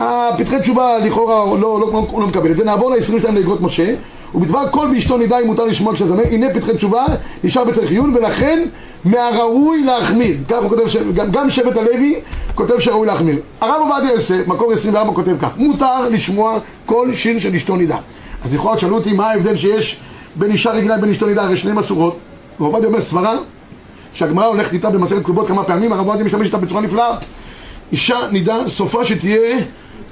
[0.00, 3.94] הפתחי תשובה לכאורה לא, לא, לא, לא מקבל את זה, נעבור ל-22 לאגרות משה
[4.34, 7.04] ובדבר כל באשתו נידה אם מותר לשמוע כשזמר, הנה פתחי תשובה
[7.44, 8.64] נשאר בצריך עיון ולכן
[9.04, 12.14] מהראוי להחמיר, כך הוא כותב, ש- גם, גם שבט הלוי
[12.54, 13.36] כותב שראוי להחמיר.
[13.60, 17.96] הרב עובדיה יוסף, מקור 24 כותב כך, מותר לשמוע כל שיר של אשתו נידה.
[18.44, 20.00] אז יכול להיות שאלו אותי מה ההבדל שיש
[20.36, 22.16] בין אישה רגילה לבין אשתו נידה, הרי שניהם אסורות.
[22.60, 23.34] הרב עובדיה אומר סברה
[24.12, 27.16] שהגמרא הולכת איתה במסכת כתובות כמה פעמים, הרב עובדיה משתמש איתה בצורה נפלאה.
[27.92, 29.58] אישה נידה, סופה שתהיה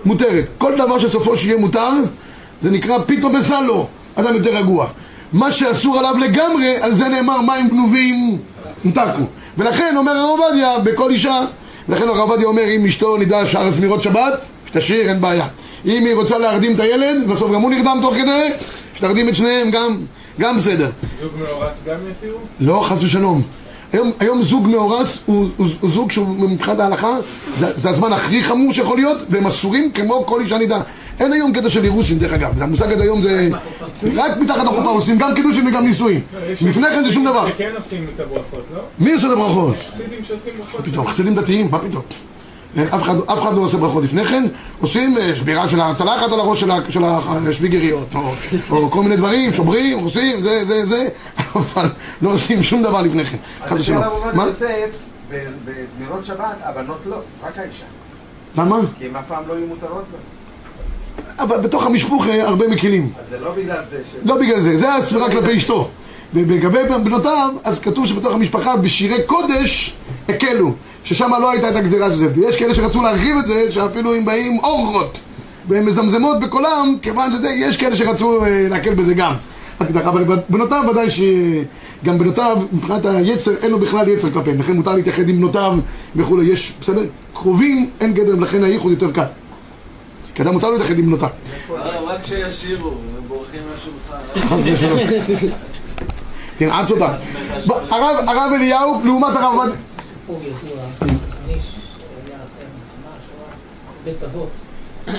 [0.06, 0.44] מותרת.
[0.58, 1.90] כל דבר שסופו שיהיה מותר,
[2.62, 4.86] זה נקרא פיתו בסלו, אדם יותר רגוע.
[5.32, 8.38] מה שאסור עליו לגמרי, על זה נאמר מים גנובים
[8.84, 9.22] נתקו.
[9.58, 11.44] ולכן אומר הרב עובדיה, בכל אישה,
[11.88, 15.46] ולכן הרב עובדיה אומר, אם אשתו נידה שאר הזמירות שבת, שתשאיר, אין בעיה.
[15.86, 18.48] אם היא רוצה להרדים את הילד, בסוף גם הוא נרדם תוך כדי,
[18.94, 19.96] שתרדים את שניהם, גם,
[20.40, 20.90] גם בסדר.
[21.20, 22.38] זוג מאורס גם יתירו?
[22.60, 23.42] לא, חס ושלום.
[23.94, 27.16] היום, היום זוג מאורס הוא, הוא, הוא זוג שהוא מבחינת ההלכה
[27.56, 30.80] זה, זה הזמן הכי חמור שיכול להיות והם אסורים כמו כל אישה נידה
[31.20, 33.48] אין היום קטע של אירוסין דרך אגב המושג הזה היום זה
[34.14, 36.20] רק מתחת לחופה עושים גם קידושים וגם נישואים
[36.60, 38.80] לפני כן זה שום דבר שכן עושים את הברכות, לא?
[38.98, 39.74] מי עושה את הברכות?
[39.90, 40.80] חסידים שעושים ברכות.
[40.84, 42.02] פתאום חסידים דתיים, מה פתאום?
[42.82, 44.44] אף אחד, אף אחד לא עושה ברכות לפני כן,
[44.80, 47.04] עושים אה, שבירה של הצלחת על הראש של,
[47.48, 48.32] השוויגריות, או,
[48.70, 51.08] או כל מיני דברים, שוברים, עושים, זה, זה, זה,
[51.54, 51.88] אבל
[52.22, 54.02] לא עושים שום דבר לפני כן, אז ושלום.
[54.02, 54.46] הרב עובדיה?
[54.46, 54.96] יוסף,
[55.64, 57.84] בזמירות שבת, הבנות לא, רק האישה.
[58.58, 58.78] למה?
[58.98, 60.18] כי הן אף פעם לא יהיו מותרות לו.
[61.38, 63.12] אבל בתוך המשפוך אה, הרבה מקלים.
[63.20, 64.14] אז זה לא בגלל זה ש...
[64.24, 65.90] לא בגלל זה, זה הספירה כלפי אשתו.
[66.34, 69.96] ולגבי בנותיו, אז כתוב שבתוך המשפחה בשירי קודש
[70.28, 70.72] הקלו,
[71.04, 72.28] ששם לא הייתה את הגזירה של זה.
[72.34, 75.18] ויש כאלה שרצו להרחיב את זה, שאפילו אם באים אורחות
[75.68, 79.34] והן מזמזמות בקולם, כיוון שזה, יש כאלה שרצו אה, להקל בזה גם.
[79.80, 81.20] אבל בנותיו ודאי ש...
[82.04, 85.74] גם בנותיו, מבחינת היצר, אין לו בכלל יצר כלפיהם, לכן מותר להתייחד עם בנותיו
[86.16, 87.02] וכולי, יש, בסדר?
[87.32, 89.24] קרובים, אין גדר, לכן הייחוד יותר קל.
[90.34, 91.28] כי אדם מותר לו להתייחד עם בנותיו.
[92.06, 94.54] רק שישירו, הם בורחים מהשולחן.
[96.58, 97.12] תנעץ אותם.
[97.68, 97.92] ב-
[98.28, 99.76] הרב אליהו, לעומת הרב עובדיה...
[100.00, 101.10] סיפור ידוע, חזוני
[101.52, 101.58] שהיה
[102.26, 103.48] אחרי המלחמה, שואה,
[104.04, 104.50] בית אבות.
[105.06, 105.12] אז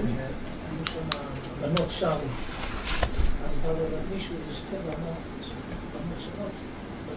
[0.00, 1.18] היו שם
[1.60, 2.10] בנות שרו.
[3.46, 3.80] אז בא אליו
[4.14, 5.12] מישהו, איזה שופט, ואמר,
[5.92, 6.52] בנות שונות,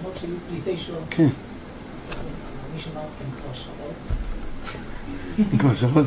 [0.01, 0.99] בנות שהיו פליטי שואה.
[1.09, 1.23] כן.
[2.01, 3.07] אז חזוני שמע, הן
[3.41, 4.01] כבר שרות.
[5.59, 6.05] כבר שבת?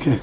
[0.00, 0.16] כן.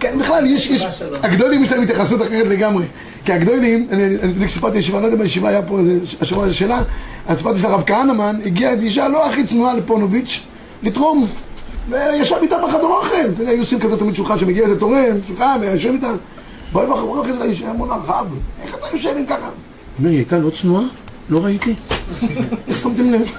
[0.00, 1.02] כן, בכלל, יש, יש.
[1.22, 2.84] הגדולים יש להם התייחסות אחרת לגמרי.
[3.24, 5.78] כי הגדולים, אני בדיוק סיפרתי בישיבה, אני לא יודע בישיבה היה פה
[6.20, 6.82] השבוע שאלה,
[7.26, 10.42] אז סיפרתי שהרב כהנמן הגיעה איזו אישה לא הכי צנועה לפונוביץ'
[10.82, 11.26] לתרום.
[11.88, 15.58] וישב איתה בחדר אוכל, אתה יודע, היו עושים כזה תמיד שולחן שמגיע איזה תורם, שולחן,
[15.60, 16.12] ויושב איתה.
[16.72, 18.26] באו לבחור, אמרו אחרי זה לאישה, אמרו לה, הרב,
[18.62, 19.48] איך אתה יושב עם ככה?
[19.98, 20.84] אומר, היא הייתה לא צנועה?
[21.30, 21.74] לא ראיתי.
[22.68, 23.30] איך שמתם לב?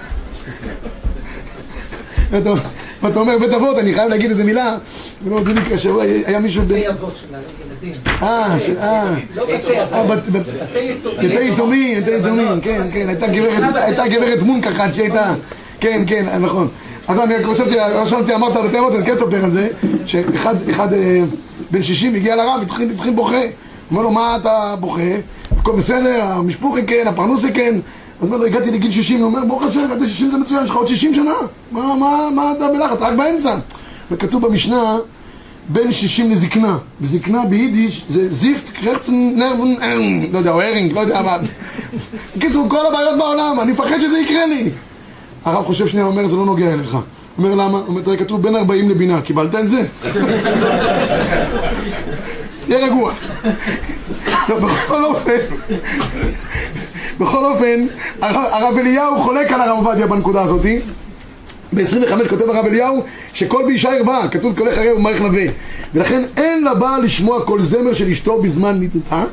[3.03, 4.77] ואתה אומר בית אבות, אני חייב להגיד איזה מילה,
[5.73, 6.63] השבוע היה מישהו.
[6.63, 8.01] בתי אבות של הילדים.
[8.21, 10.37] אה, אה, לא בתי אה, בתי
[10.81, 11.31] יתומים.
[11.31, 13.09] יתי יתומים, יתומים, כן, כן,
[13.75, 15.33] הייתה גברת, מונק אחת שהייתה,
[15.79, 16.67] כן, כן, נכון.
[17.07, 19.67] אז אני רק חשבתי, חשבתי, אמרת על בתי אבות, אני כן אספר על זה,
[20.05, 21.21] שאחד, אחד אה,
[21.71, 23.41] בן 60 הגיע לרב, התחיל, התחיל בוכה.
[23.91, 25.01] אומר לו, מה אתה בוכה?
[25.57, 27.79] הכל בסדר, המשפוחי כן, הפרנוסי כן.
[28.21, 30.69] אז אומר לו, הגעתי לגיל 60, הוא אומר, ברוך השם, הגעתי 60 זה מצוין, יש
[30.69, 31.33] לך עוד 60 שנה?
[31.71, 32.97] מה, מה, מה אתה בלחץ?
[33.01, 33.55] רק באמצע.
[34.11, 34.97] וכתוב במשנה,
[35.69, 36.77] בין 60 לזקנה.
[37.01, 41.37] וזקנה ביידיש זה זיפט קרצן נרבן ארן, לא יודע, או הרינג, לא יודע מה.
[42.37, 44.69] בקיצור, כל הבעיות בעולם, אני מפחד שזה יקרה לי.
[45.45, 46.97] הרב חושב שנייה, אומר, זה לא נוגע אליך.
[47.37, 47.77] אומר למה?
[47.77, 49.81] הוא אומר, תראה, כתוב בין 40 לבינה, קיבלת את זה?
[52.65, 53.13] תהיה רגוע.
[54.55, 55.37] בכל אופן,
[57.19, 57.85] בכל אופן,
[58.21, 60.79] הרב אליהו חולק על הרב עובדיה בנקודה הזאתי.
[61.73, 65.43] ב-25 כותב הרב אליהו שכל באישה ערווה, כתוב קולך ערב ומעריך נווה.
[65.93, 69.23] ולכן אין לבעל לשמוע כל זמר של אשתו בזמן מיתתה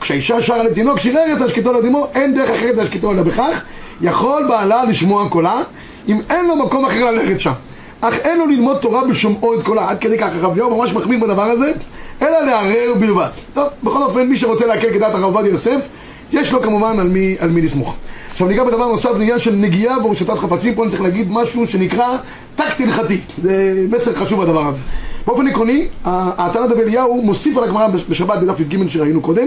[0.00, 3.64] כשהאישה שרה לתינוק שיר ארץ להשקיטו על אדימו אין דרך אחרת להשקיטו אלא בכך.
[4.00, 5.62] יכול בעלה לשמוע קולה
[6.08, 7.52] אם אין לו מקום אחר ללכת שם.
[8.00, 9.90] אך אין לו ללמוד תורה בשומעו את קולה.
[9.90, 11.72] עד כדי כך הרב אליהו ממש מחמיר בדבר הזה
[12.22, 13.28] אלא לערער בלבד.
[13.54, 15.88] טוב, בכל אופן מי שרוצה להקל כדעת הרב עובדיה יוסף
[16.32, 17.96] יש לו כמובן על מי, על מי לסמוך.
[18.32, 22.16] עכשיו ניגע בדבר נוסף לעניין של נגיעה ורשתת חפצים, פה אני צריך להגיד משהו שנקרא
[22.54, 24.78] טקט הלכתי, זה מסר חשוב הדבר הזה.
[25.26, 29.46] באופן עקרוני, הטענת רבי אליהו מוסיף על הגמרא בשבת בדף י"ג שראינו קודם,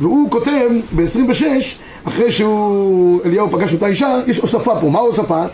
[0.00, 1.44] והוא כותב ב-26,
[2.04, 5.44] אחרי שהוא, אליהו פגש אותה אישה, יש הוספה פה, מה ההוספה?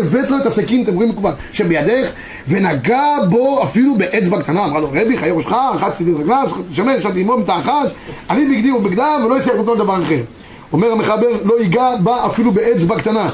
[0.00, 2.10] הבאת לו את הסכין, אתם רואים מקובל, שבידך,
[2.48, 7.20] ונגע בו אפילו באצבע קטנה, אמרה לו, רבי, חיי ראשך, רחצתי את רגליו, שמר, ישבתי
[7.20, 7.88] עמו מתה אחת,
[8.30, 10.20] אני בגדי ובגדיו, ולא יצטרך אותו לדבר אחר.
[10.72, 13.26] אומר המחבר, לא ייגע בה אפילו באצבע קטנה.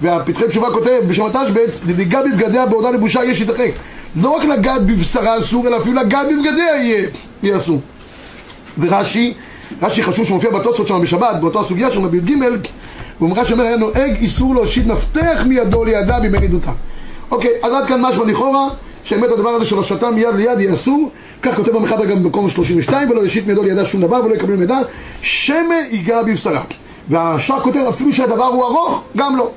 [0.00, 3.70] והפתחי תשובה כותב, בשם התשבץ, דליגע בבגדיה בעודה לבושה יש יתרחק.
[4.16, 7.08] לא רק לגעת בבשרה אסור, אלא אפילו לגעת בבגדיה יהיה,
[7.42, 7.80] יהיה אסור.
[8.78, 9.34] ורש"י,
[9.82, 12.32] רש"י חשוב שמופיע בתוספות שם בשבת, באותה סוגיה שם בי"ג,
[13.18, 16.70] הוא רש"י אומר, היה נוהג איסור להושיט מפתח מידו לידה בימי עדותה.
[17.30, 18.68] אוקיי, אז עד כאן משמע לכאורה,
[19.04, 21.10] שבאמת הדבר הזה של הושטה מיד ליד יהיה אסור,
[21.42, 24.78] כך כותב המחבר גם במקום 32, ולא יושיט מידו לידה שום דבר ולא יקבל מידע,
[25.22, 26.62] שמא ייגע בבשרה.
[27.08, 29.50] והשאר כותב אפילו שהדבר הוא ארוך, גם לא.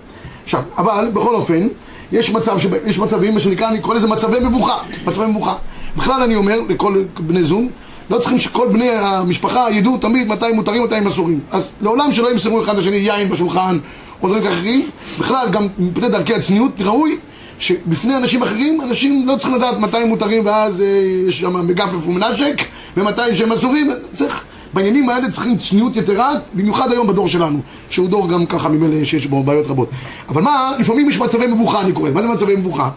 [0.43, 1.67] עכשיו, אבל בכל אופן,
[2.12, 5.56] יש מצב, שב, יש מצבים, מה שנקרא, אני קורא לזה מצבי מבוכה, מצבי מבוכה.
[5.97, 7.65] בכלל אני אומר לכל בני זוג,
[8.13, 11.39] לא צריכים שכל בני המשפחה ידעו תמיד מתי מותרים ומתי הם אסורים.
[11.52, 13.78] אז לעולם שלא ימסרו אחד לשני יין בשולחן
[14.21, 17.17] או דברים אחרים, בכלל גם מפני דרכי הצניעות ראוי
[17.60, 20.86] שבפני אנשים אחרים, אנשים לא צריכים לדעת מתי הם מותרים ואז אה,
[21.28, 22.62] יש שם מגפף ומנשק
[22.97, 28.30] ומתי שהם אסורים, צריך, בעניינים האלה צריכים צניעות יתרה, במיוחד היום בדור שלנו, שהוא דור
[28.30, 29.89] גם ככה ממילא שיש בו בעיות רבות.
[30.30, 32.89] אבל מה, לפעמים יש מצבי מבוכה אני קורא, מה זה מצבי מבוכה?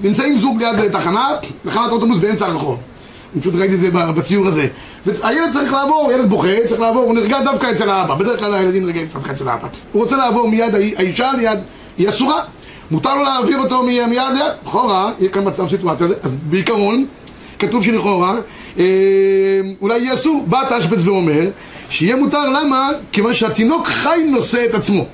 [0.00, 1.28] נמצאים זוג ליד תחנה,
[1.64, 2.78] תחנת אוטובוס באמצע הרחוב.
[3.34, 4.68] אני פשוט ראיתי את זה בציור הזה.
[5.22, 8.14] הילד צריך לעבור, ילד בוכה, צריך לעבור, הוא נרגע דווקא אצל האבא.
[8.14, 9.68] בדרך כלל הילדים נרגעים דווקא אצל האבא.
[9.92, 11.58] הוא רוצה לעבור מיד האישה, ליד,
[11.98, 12.42] היא אסורה.
[12.90, 14.22] מותר לו להעביר אותו מיד ליד,
[14.66, 16.14] לכאורה, יהיה כאן מצב סיטואציה הזה.
[16.22, 17.06] אז בעיקרון,
[17.58, 18.38] כתוב שלכאורה,
[18.78, 18.84] אה,
[19.80, 20.44] אולי יהיה אסור.
[20.46, 21.48] בא תשבץ ואומר,
[21.90, 22.90] שיהיה מותר, למה?
[23.12, 25.06] כיוון שהתינוק חי נושא את עצמו.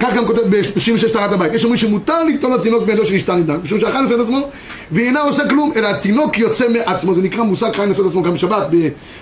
[0.00, 1.54] כך גם כותב ב-36 טהרת הבית.
[1.54, 4.48] יש אומרים שמותר ליטול לתינוק בידו של אשתה נידה, משום נושא את עצמו,
[4.90, 7.14] והיא אינה עושה כלום, אלא התינוק יוצא מעצמו.
[7.14, 8.66] זה נקרא מושג חי את עצמו גם בשבת,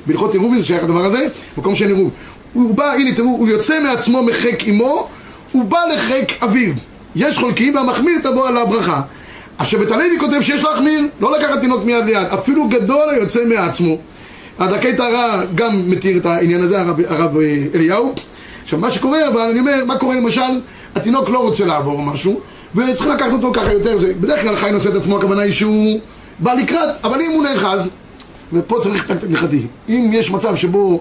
[0.06, 2.10] בהלכות עירובין, זה שייך לדבר הזה, מקום שאין עירוב.
[2.52, 5.08] הוא בא, הנה תראו, הוא יוצא מעצמו מחק אמו,
[5.52, 6.72] הוא בא לחק אביו.
[7.16, 9.00] יש חולקים והמחמיר תבוא על הברכה.
[9.58, 13.98] השבט הלוי כותב שיש להחמיר, לא לקחת תינוק מיד ליד, אפילו גדול היוצא מעצמו.
[14.58, 17.36] הדרכי טהרה גם מתיר את העניין הזה, הרב, הרב
[17.74, 18.14] אליהו.
[18.64, 20.60] עכשיו מה שקורה, אבל אני אומר, מה קורה למשל,
[20.94, 22.40] התינוק לא רוצה לעבור משהו,
[22.74, 26.00] וצריך לקחת אותו ככה יותר, זה בדרך כלל חי נושא את עצמו, הכוונה היא שהוא
[26.38, 27.90] בא לקראת, אבל אם הוא נאחז,
[28.52, 31.00] ופה צריך טקט הלכתי, אם יש מצב שבו,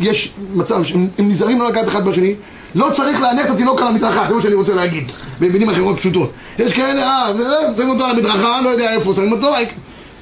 [0.00, 2.34] יש מצב שהם נזהרים לא לקחת אחד בשני,
[2.74, 5.04] לא צריך להניח את התינוק על המדרכה, זה מה שאני רוצה להגיד,
[5.40, 6.30] במילים אחרות פשוטות.
[6.58, 7.32] יש כאלה, אה,
[7.76, 9.48] שמים אותו על המדרכה, לא יודע איפה שמים אותו,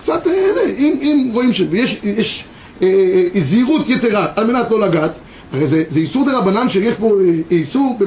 [0.02, 0.32] קצת, אה,
[0.78, 2.44] אם, אם רואים שיש יש,
[2.82, 2.88] אה,
[3.34, 5.18] אה, זהירות יתרה על מנת לא לגעת,
[5.52, 7.98] הרי זה, זה איסור דה רבנן שיש פה אה, איסור,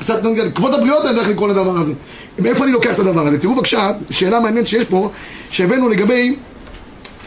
[0.00, 0.22] קצת,
[0.54, 1.92] כבוד הבריות אני הולך לקרוא לדבר הזה.
[2.38, 3.38] מאיפה אני לוקח את הדבר הזה?
[3.38, 5.10] תראו בבקשה, שאלה מעניינת שיש פה,
[5.50, 6.34] שהבאנו לגבי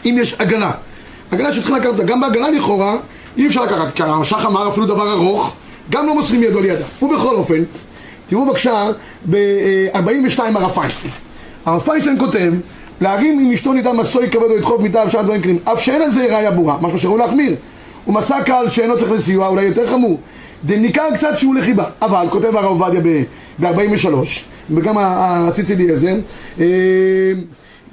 [0.04, 0.70] אם יש עגלה.
[1.30, 2.96] עגלה שצריכים לקחת אותה, גם בעגלה לכאורה,
[3.36, 5.56] אי אפשר לקחת, כי הרש"ח אמר אפילו דבר ארוך,
[5.90, 6.84] גם לא מוסרים ידו לידה.
[7.02, 7.62] ובכל אופן,
[8.26, 8.88] תראו בבקשה,
[9.30, 11.12] ב-42 הרב פיינשטיין.
[11.66, 12.52] הרב פיינשטיין כותב,
[13.00, 16.10] להרים עם אשתו נידה מסוי כבד או ידחוף מיטה ושאר דברים כלים, אף שאין על
[16.10, 17.54] זה ראיה ברורה, משהו שראוי להחמיר.
[18.06, 20.18] הוא מסע קהל שאינו צריך לסיוע, אולי יותר חמור.
[20.68, 23.00] ניכר קצת שהוא לחיבה, אבל, כותב הרב עובדיה
[23.60, 24.08] ב-43,
[24.70, 26.14] וגם הציצי אליעזר,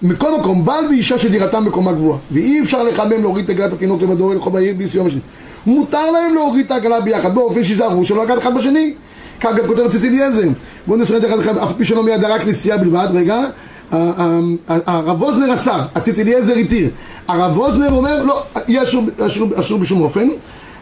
[0.02, 4.34] מכל מקום, בעל ואישה שדירתם בקומה גבוהה, ואי אפשר לחמם להוריד את עגלת התינוק לבדו
[4.34, 5.20] לכל העיר בלי סיוע משני.
[5.66, 8.94] מותר להם להוריד את העגלה ביחד, באופן שיזהרו שלא לקחת אחד בשני.
[9.42, 10.48] כך גם כותב הציצי אליעזר.
[10.88, 13.40] בואו את אחד אחד, אף פי שלא מיד רק נסיעה בלבד, רגע.
[14.68, 16.90] הרב ווזנר אסר, הציץ אליעזר התיר.
[17.28, 18.84] הרב ווזנר אומר, לא, יהיה
[19.60, 20.28] אסור בשום אופן.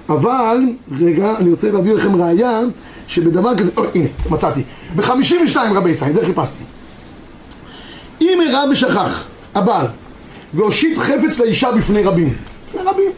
[0.10, 0.58] אבל,
[1.00, 2.60] רגע, אני רוצה להביא לכם ראייה
[3.08, 4.64] שבדבר כזה, או, הנה, מצאתי.
[4.96, 6.64] ב-52 רבי ישראל, זה חיפשתי.
[8.22, 9.86] אם הראה ושכח הבעל
[10.54, 12.34] והושיט חפץ לאישה בפני רבים,
[12.76, 13.12] רבים,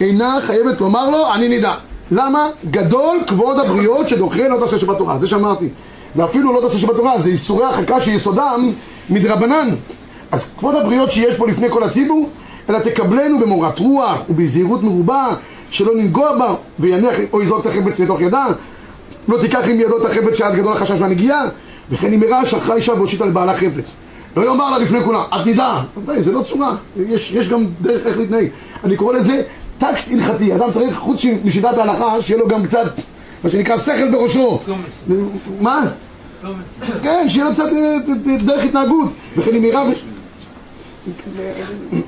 [0.00, 1.74] אינה חייבת לומר לו, אני נידע.
[2.10, 2.48] למה?
[2.70, 5.18] גדול כבוד הבריות שדוחה לא תעשה שבת תורה.
[5.18, 5.68] זה שאמרתי.
[6.14, 8.72] זה אפילו לא תעשה שבת תורה, זה איסורי החכה שיסודם
[9.10, 9.68] מדרבנן.
[10.32, 12.28] אז כבוד הבריות שיש פה לפני כל הציבור,
[12.68, 15.28] אלא תקבלנו במורת רוח ובזהירות מרובה,
[15.70, 18.46] שלא ננגוע בה ויניח או יזרוק את החפץ לתוך ידה,
[19.28, 21.48] לא תיקח עם ידו את החפץ שאז גדול החשש והנגיעה,
[21.90, 23.84] וכן אם הראה שכחה אישה והושיטה לבעלה חפץ.
[24.36, 25.82] לא יאמר לה לפני כולם, את נידה.
[26.18, 26.76] זה לא צורה,
[27.08, 28.46] יש, יש גם דרך איך להתנהג.
[28.84, 29.42] אני קורא לזה
[29.78, 30.54] טקט הלכתי.
[30.54, 32.92] אדם צריך, חוץ משיטת ההלכה, שיהיה לו גם קצת,
[33.44, 34.60] מה שנקרא, שכל בראשו.
[35.60, 35.82] מה?
[37.02, 37.66] כן, שיהיה לו קצת
[38.44, 39.08] דרך התנהגות.
[39.36, 39.84] וכן אם יראה...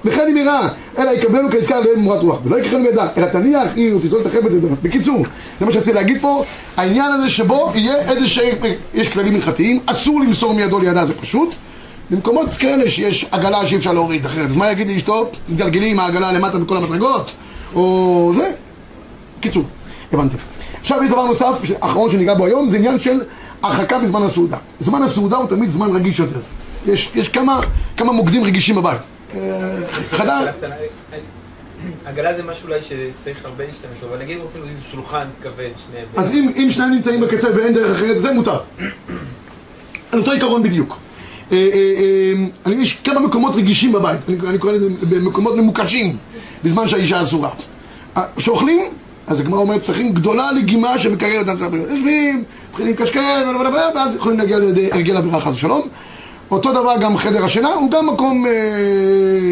[0.05, 3.95] וכן אם יראה, אלא יקבלנו כעסקה לאל מורת רוח, ולא יקחנו בידה, אלא תניח, היא
[4.03, 4.53] תזרוק את החפץ.
[4.83, 5.27] בקיצור,
[5.61, 6.45] זה מה שרציתי להגיד פה,
[6.77, 8.41] העניין הזה שבו יהיה איזה ש...
[8.95, 11.55] יש כללים הלכתיים, אסור למסור מידו לידה, זה פשוט.
[12.11, 15.31] במקומות כאלה שיש עגלה שאי אפשר להוריד אחרת, אז מה יגיד לאשתו?
[15.47, 17.33] תתגלגלי עם העגלה למטה בכל המדרגות?
[17.75, 18.53] או זה?
[19.41, 19.65] קיצור,
[20.13, 20.37] הבנתי.
[20.81, 23.23] עכשיו יש דבר נוסף, אחרון שניגע בו היום, זה עניין של
[23.63, 24.57] הרחקה בזמן הסעודה.
[24.81, 26.41] זמן הסעודה הוא תמיד זמן רגיש יותר.
[26.87, 27.61] יש, יש כמה,
[27.97, 29.01] כמה מוקדים רגישים בבית.
[29.35, 29.39] אה,
[30.11, 30.51] חדר...
[32.05, 36.07] עגלה זה משהו אולי שצריך הרבה להשתמש בו, אבל נגיד רוצים להזיז שולחן כבד, שניהם.
[36.17, 38.61] אז אם, אם שניים נמצאים בקצה ואין דרך אחרת, זה מותר.
[40.13, 40.99] על אותו עיקרון בדיוק.
[41.53, 42.33] אה, אה,
[42.67, 46.17] אני יש כמה מקומות רגישים בבית, אני, קורא לזה במקומות ממוקשים,
[46.65, 47.51] בזמן שהאישה אסורה.
[48.39, 48.81] שאוכלים,
[49.27, 51.73] אז הגמרא אומרת, צריכים גדולה לגימה שמקררת את.
[51.91, 53.17] יושבים, מתחילים לקשקש,
[53.95, 55.89] ואז יכולים להגיע לידי הרגל עבירה חס ושלום.
[56.53, 58.53] אותו דבר גם חדר השינה, הוא גם מקום אה,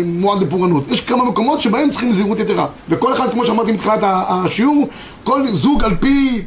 [0.05, 0.85] מועד לפורענות.
[0.91, 2.67] יש כמה מקומות שבהם צריכים זהירות יתרה.
[2.89, 4.89] וכל אחד, כמו שאמרתי מתחילת השיעור,
[5.25, 6.43] כל זוג על פי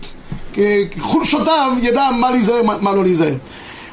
[0.58, 3.34] אה, חולשותיו ידע מה להיזהר, מה, מה לא להיזהר.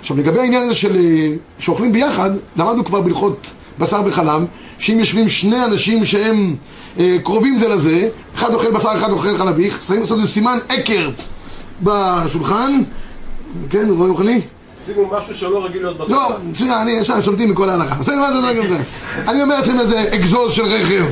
[0.00, 3.46] עכשיו לגבי העניין הזה של אה, שאוכלים ביחד, למדנו כבר בהלכות
[3.78, 4.42] בשר וחלב,
[4.78, 6.56] שאם יושבים שני אנשים שהם
[6.98, 11.10] אה, קרובים זה לזה, אחד אוכל בשר, אחד אוכל חלביך, צריכים לעשות איזה סימן עקר
[11.82, 12.82] בשולחן,
[13.70, 14.40] כן, רואה אוכלי?
[14.94, 16.12] שימו משהו שלא רגיל להיות בשר.
[16.12, 17.94] לא, מצוין, אני ישר שולטים מכל ההלכה.
[17.94, 18.78] בסדר, מה זה גם זה?
[19.28, 21.04] אני אומר לעצמי איזה אגזוז של רכב,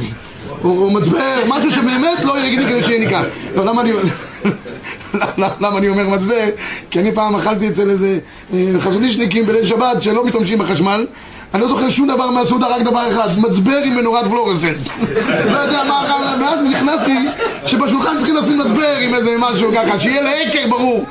[0.65, 3.23] או מצבר, משהו שבאמת לא יהיה כדי שיהיה ניכר.
[3.57, 3.93] לא, למה אני...
[5.61, 6.45] למה אני אומר מצבר?
[6.91, 8.19] כי אני פעם אכלתי אצל איזה
[8.55, 11.07] אה, חזונישניקים בליל שבת שלא משתמשים בחשמל
[11.55, 14.89] אני לא זוכר שום דבר מהסעודה, רק דבר אחד, מצבר עם מנורת פלורסנט.
[15.53, 17.19] לא יודע מה, מאז נכנסתי
[17.67, 21.07] שבשולחן צריכים לשים מצבר עם איזה משהו ככה, שיהיה לעקר ברור.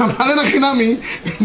[0.00, 0.96] אבל אין הכי נמי,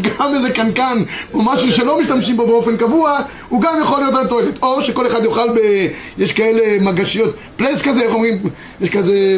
[0.01, 0.97] גם איזה קנקן
[1.33, 4.63] או משהו שלא משתמשים בו באופן קבוע, הוא גם יכול להיות בתועלת.
[4.63, 5.87] או שכל אחד יאכל ב...
[6.17, 8.41] יש כאלה מגשיות, פלס כזה, איך אומרים?
[8.81, 9.37] יש כזה...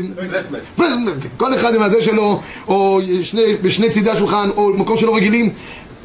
[1.38, 5.50] כל אחד עם הזה שלו, או שני, בשני צידי השולחן, או מקום שלא רגילים.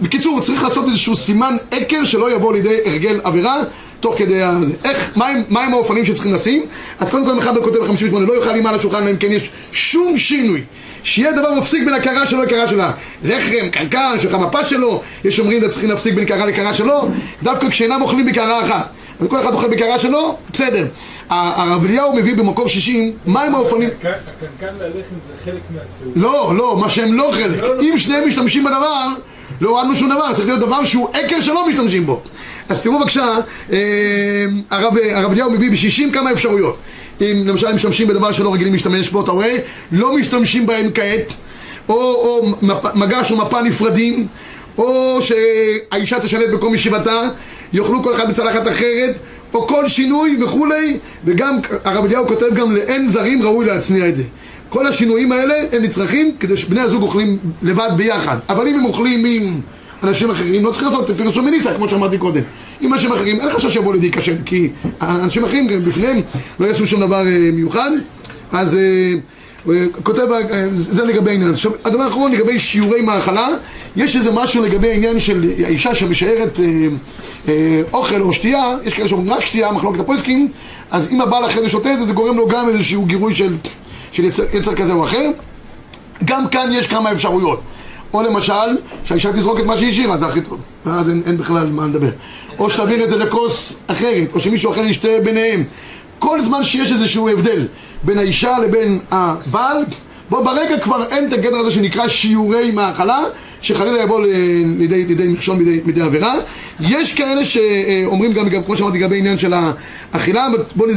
[0.03, 3.63] בקיצור, צריך לעשות איזשהו סימן עקר שלא יבוא לידי הרגל עבירה
[4.01, 4.73] תוך כדי הזה.
[4.85, 6.67] איך, מהם, מהם האופנים שצריכים לשים?
[6.99, 10.17] אז קודם כל מחבר כותב ב-58, לא יאכל אימה על השולחן, אם כן יש שום
[10.17, 10.63] שינוי.
[11.03, 12.93] שיהיה דבר מפסיק בין הקרה שלו לקרה שלה.
[13.23, 17.09] לחם, קנקן, מפה שלו, יש אומרים צריכים להפסיק בין קרה לקרה שלו,
[17.43, 18.89] דווקא כשאינם אוכלים בקרה אחת.
[19.21, 20.87] אבל כל אחד אוכל בקרה שלו, בסדר.
[21.31, 23.89] הרב אליהו מביא במקור 60, מהם האופנים...
[23.89, 26.21] הקנקן והלחם זה חלק מהסעודה.
[26.21, 27.65] לא, לא, מה שהם לא חלק.
[27.81, 29.07] אם שניהם משתמשים בדבר,
[29.61, 32.23] לא הורדנו שום דבר, צריך להיות דבר שהוא עקר שלא משתמשים בו.
[32.69, 33.35] אז תראו בבקשה,
[33.73, 33.79] אה,
[34.71, 36.77] הרב, הרב אליהו מביא בשישים כמה אפשרויות.
[37.21, 39.57] אם למשל הם משתמשים בדבר שלא רגילים להשתמש בו, אתה רואה?
[39.93, 41.33] לא משתמשים בהם כעת,
[41.89, 42.53] או, או
[42.95, 44.27] מגש או מפה נפרדים,
[44.79, 47.21] או שהאישה תשלט במקום ישיבתה,
[47.73, 49.17] יאכלו כל אחד בצלחת אחרת,
[49.55, 54.23] או כל שינוי וכולי, וגם הרב אליהו כותב גם לאין זרים ראוי להצניע את זה.
[54.69, 58.37] כל השינויים האלה הם נצרכים כדי שבני הזוג אוכלים לבד ביחד.
[58.49, 59.61] אבל אם הם אוכלים עם
[60.03, 62.41] אנשים אחרים, לא צריך לעשות פרסום מניסה, כמו שאמרתי קודם.
[62.81, 64.69] עם אנשים אחרים, אין חשש שיבוא לידי קשה, כי
[65.01, 66.21] האנשים אחרים גם בפניהם
[66.61, 67.91] לא יעשו שום דבר אה, מיוחד.
[68.53, 71.51] אז אה, כותב, אה, זה לגבי העניין.
[71.51, 73.49] עכשיו, הדבר האחרון לגבי שיעורי מאכלה,
[73.97, 76.61] יש איזה משהו לגבי העניין של האישה שמשארת
[77.93, 80.49] אוכל או שתייה, יש כאלה שאומרים רק שתייה, מחלוקת הפויסקים,
[80.91, 83.57] אז אם הבעל אחרי זה שותה את זה, זה גורם לו גם איזשהו גירוי של...
[84.13, 85.31] של יצר, יצר כזה או אחר.
[86.25, 87.61] גם כאן יש כמה אפשרויות.
[88.15, 88.53] או למשל,
[89.05, 90.61] שהאישה תזרוק את מה שהיא השאירה, זה הכי טוב.
[90.87, 92.11] ואז אין, אין בכלל מה לדבר.
[92.59, 95.65] או שתעביר את זה לכוס אחרת, או שמישהו אחר ישתה ביניהם.
[96.19, 97.67] כל זמן שיש איזשהו הבדל
[98.03, 99.85] בין האישה לבין הבעל,
[100.31, 103.25] בוא ברגע כבר אין את הגדר הזה שנקרא שיעורי מאכלה,
[103.61, 104.27] שחלילה יבוא
[104.79, 106.35] לידי, לידי מכשול מידי, מידי עבירה.
[106.81, 109.55] יש כאלה שאומרים גם, כמו שאמרתי, לגבי עניין של
[110.13, 110.49] האכילה,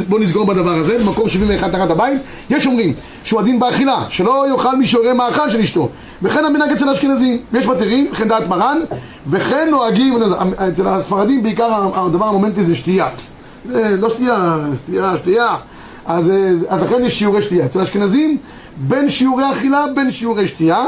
[0.08, 4.76] בוא, נסגור בדבר הזה, במקור 71 תחת הבית, יש אומרים שהוא הדין באכילה, שלא יאכל
[4.76, 5.90] משיעורי מאכל של אשתו.
[6.22, 8.78] וכן המנהג אצל האשכנזים, יש מתירים, וכן דעת מרן,
[9.30, 10.14] וכן נוהגים,
[10.58, 13.08] אצל הספרדים בעיקר הדבר המומנטי זה שתייה.
[13.66, 15.56] זה לא שתייה, שתייה, שתייה.
[16.06, 16.32] אז,
[16.70, 17.66] אז לכן יש שיעורי שתייה.
[17.66, 18.38] אצל האשכנזים,
[18.78, 20.86] בין שיעורי אכילה, בין שיעורי שתייה.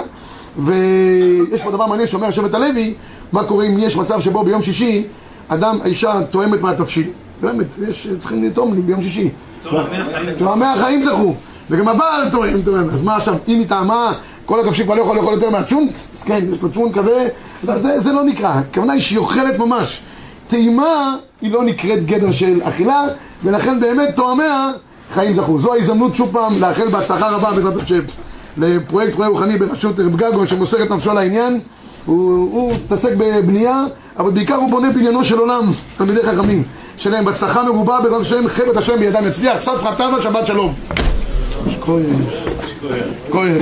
[0.58, 2.94] ויש פה דבר מעניין שאומר שבט הלוי,
[3.32, 5.04] מה קורה אם יש מצב שבו ביום שישי
[5.48, 7.08] אדם, האישה תואמת מהתבשיל.
[7.42, 9.30] באמת, יש, צריכים לטעום ביום שישי.
[10.38, 11.36] תואמי החיים זכו.
[11.70, 12.90] וגם הבעל תואם, תואם.
[12.90, 14.13] אז מה עכשיו, אם היא טעמה,
[14.47, 15.97] כל התבשיל כבר לא יכול לאכול יותר מהצ'ונט?
[16.15, 17.27] אז כן, יש לו צ'ונט כזה,
[17.63, 18.49] זה, זה לא נקרא.
[18.49, 20.01] הכוונה היא שהיא אוכלת ממש.
[20.47, 23.03] טעימה היא לא נקראת גדר של אכילה,
[23.43, 24.71] ולכן באמת תואמיה
[25.13, 25.60] חיים זכו.
[25.60, 28.00] זו ההזדמנות שוב פעם לאחל בהצלחה רבה בעזרת השם.
[28.58, 31.60] לפרויקט רואה רוחני בראשות רב גגו שמוסר את נפשו לעניין
[32.06, 33.85] הוא מתעסק בבנייה
[34.19, 36.63] אבל בעיקר הוא בונה בניינו של עולם תלמידי חכמים
[36.98, 40.73] שלהם בהצלחה מרובה בעזרת השם חבת השם בידם יצליח צפחה טבע שבת שלום
[41.81, 42.04] כהן
[43.31, 43.62] כהן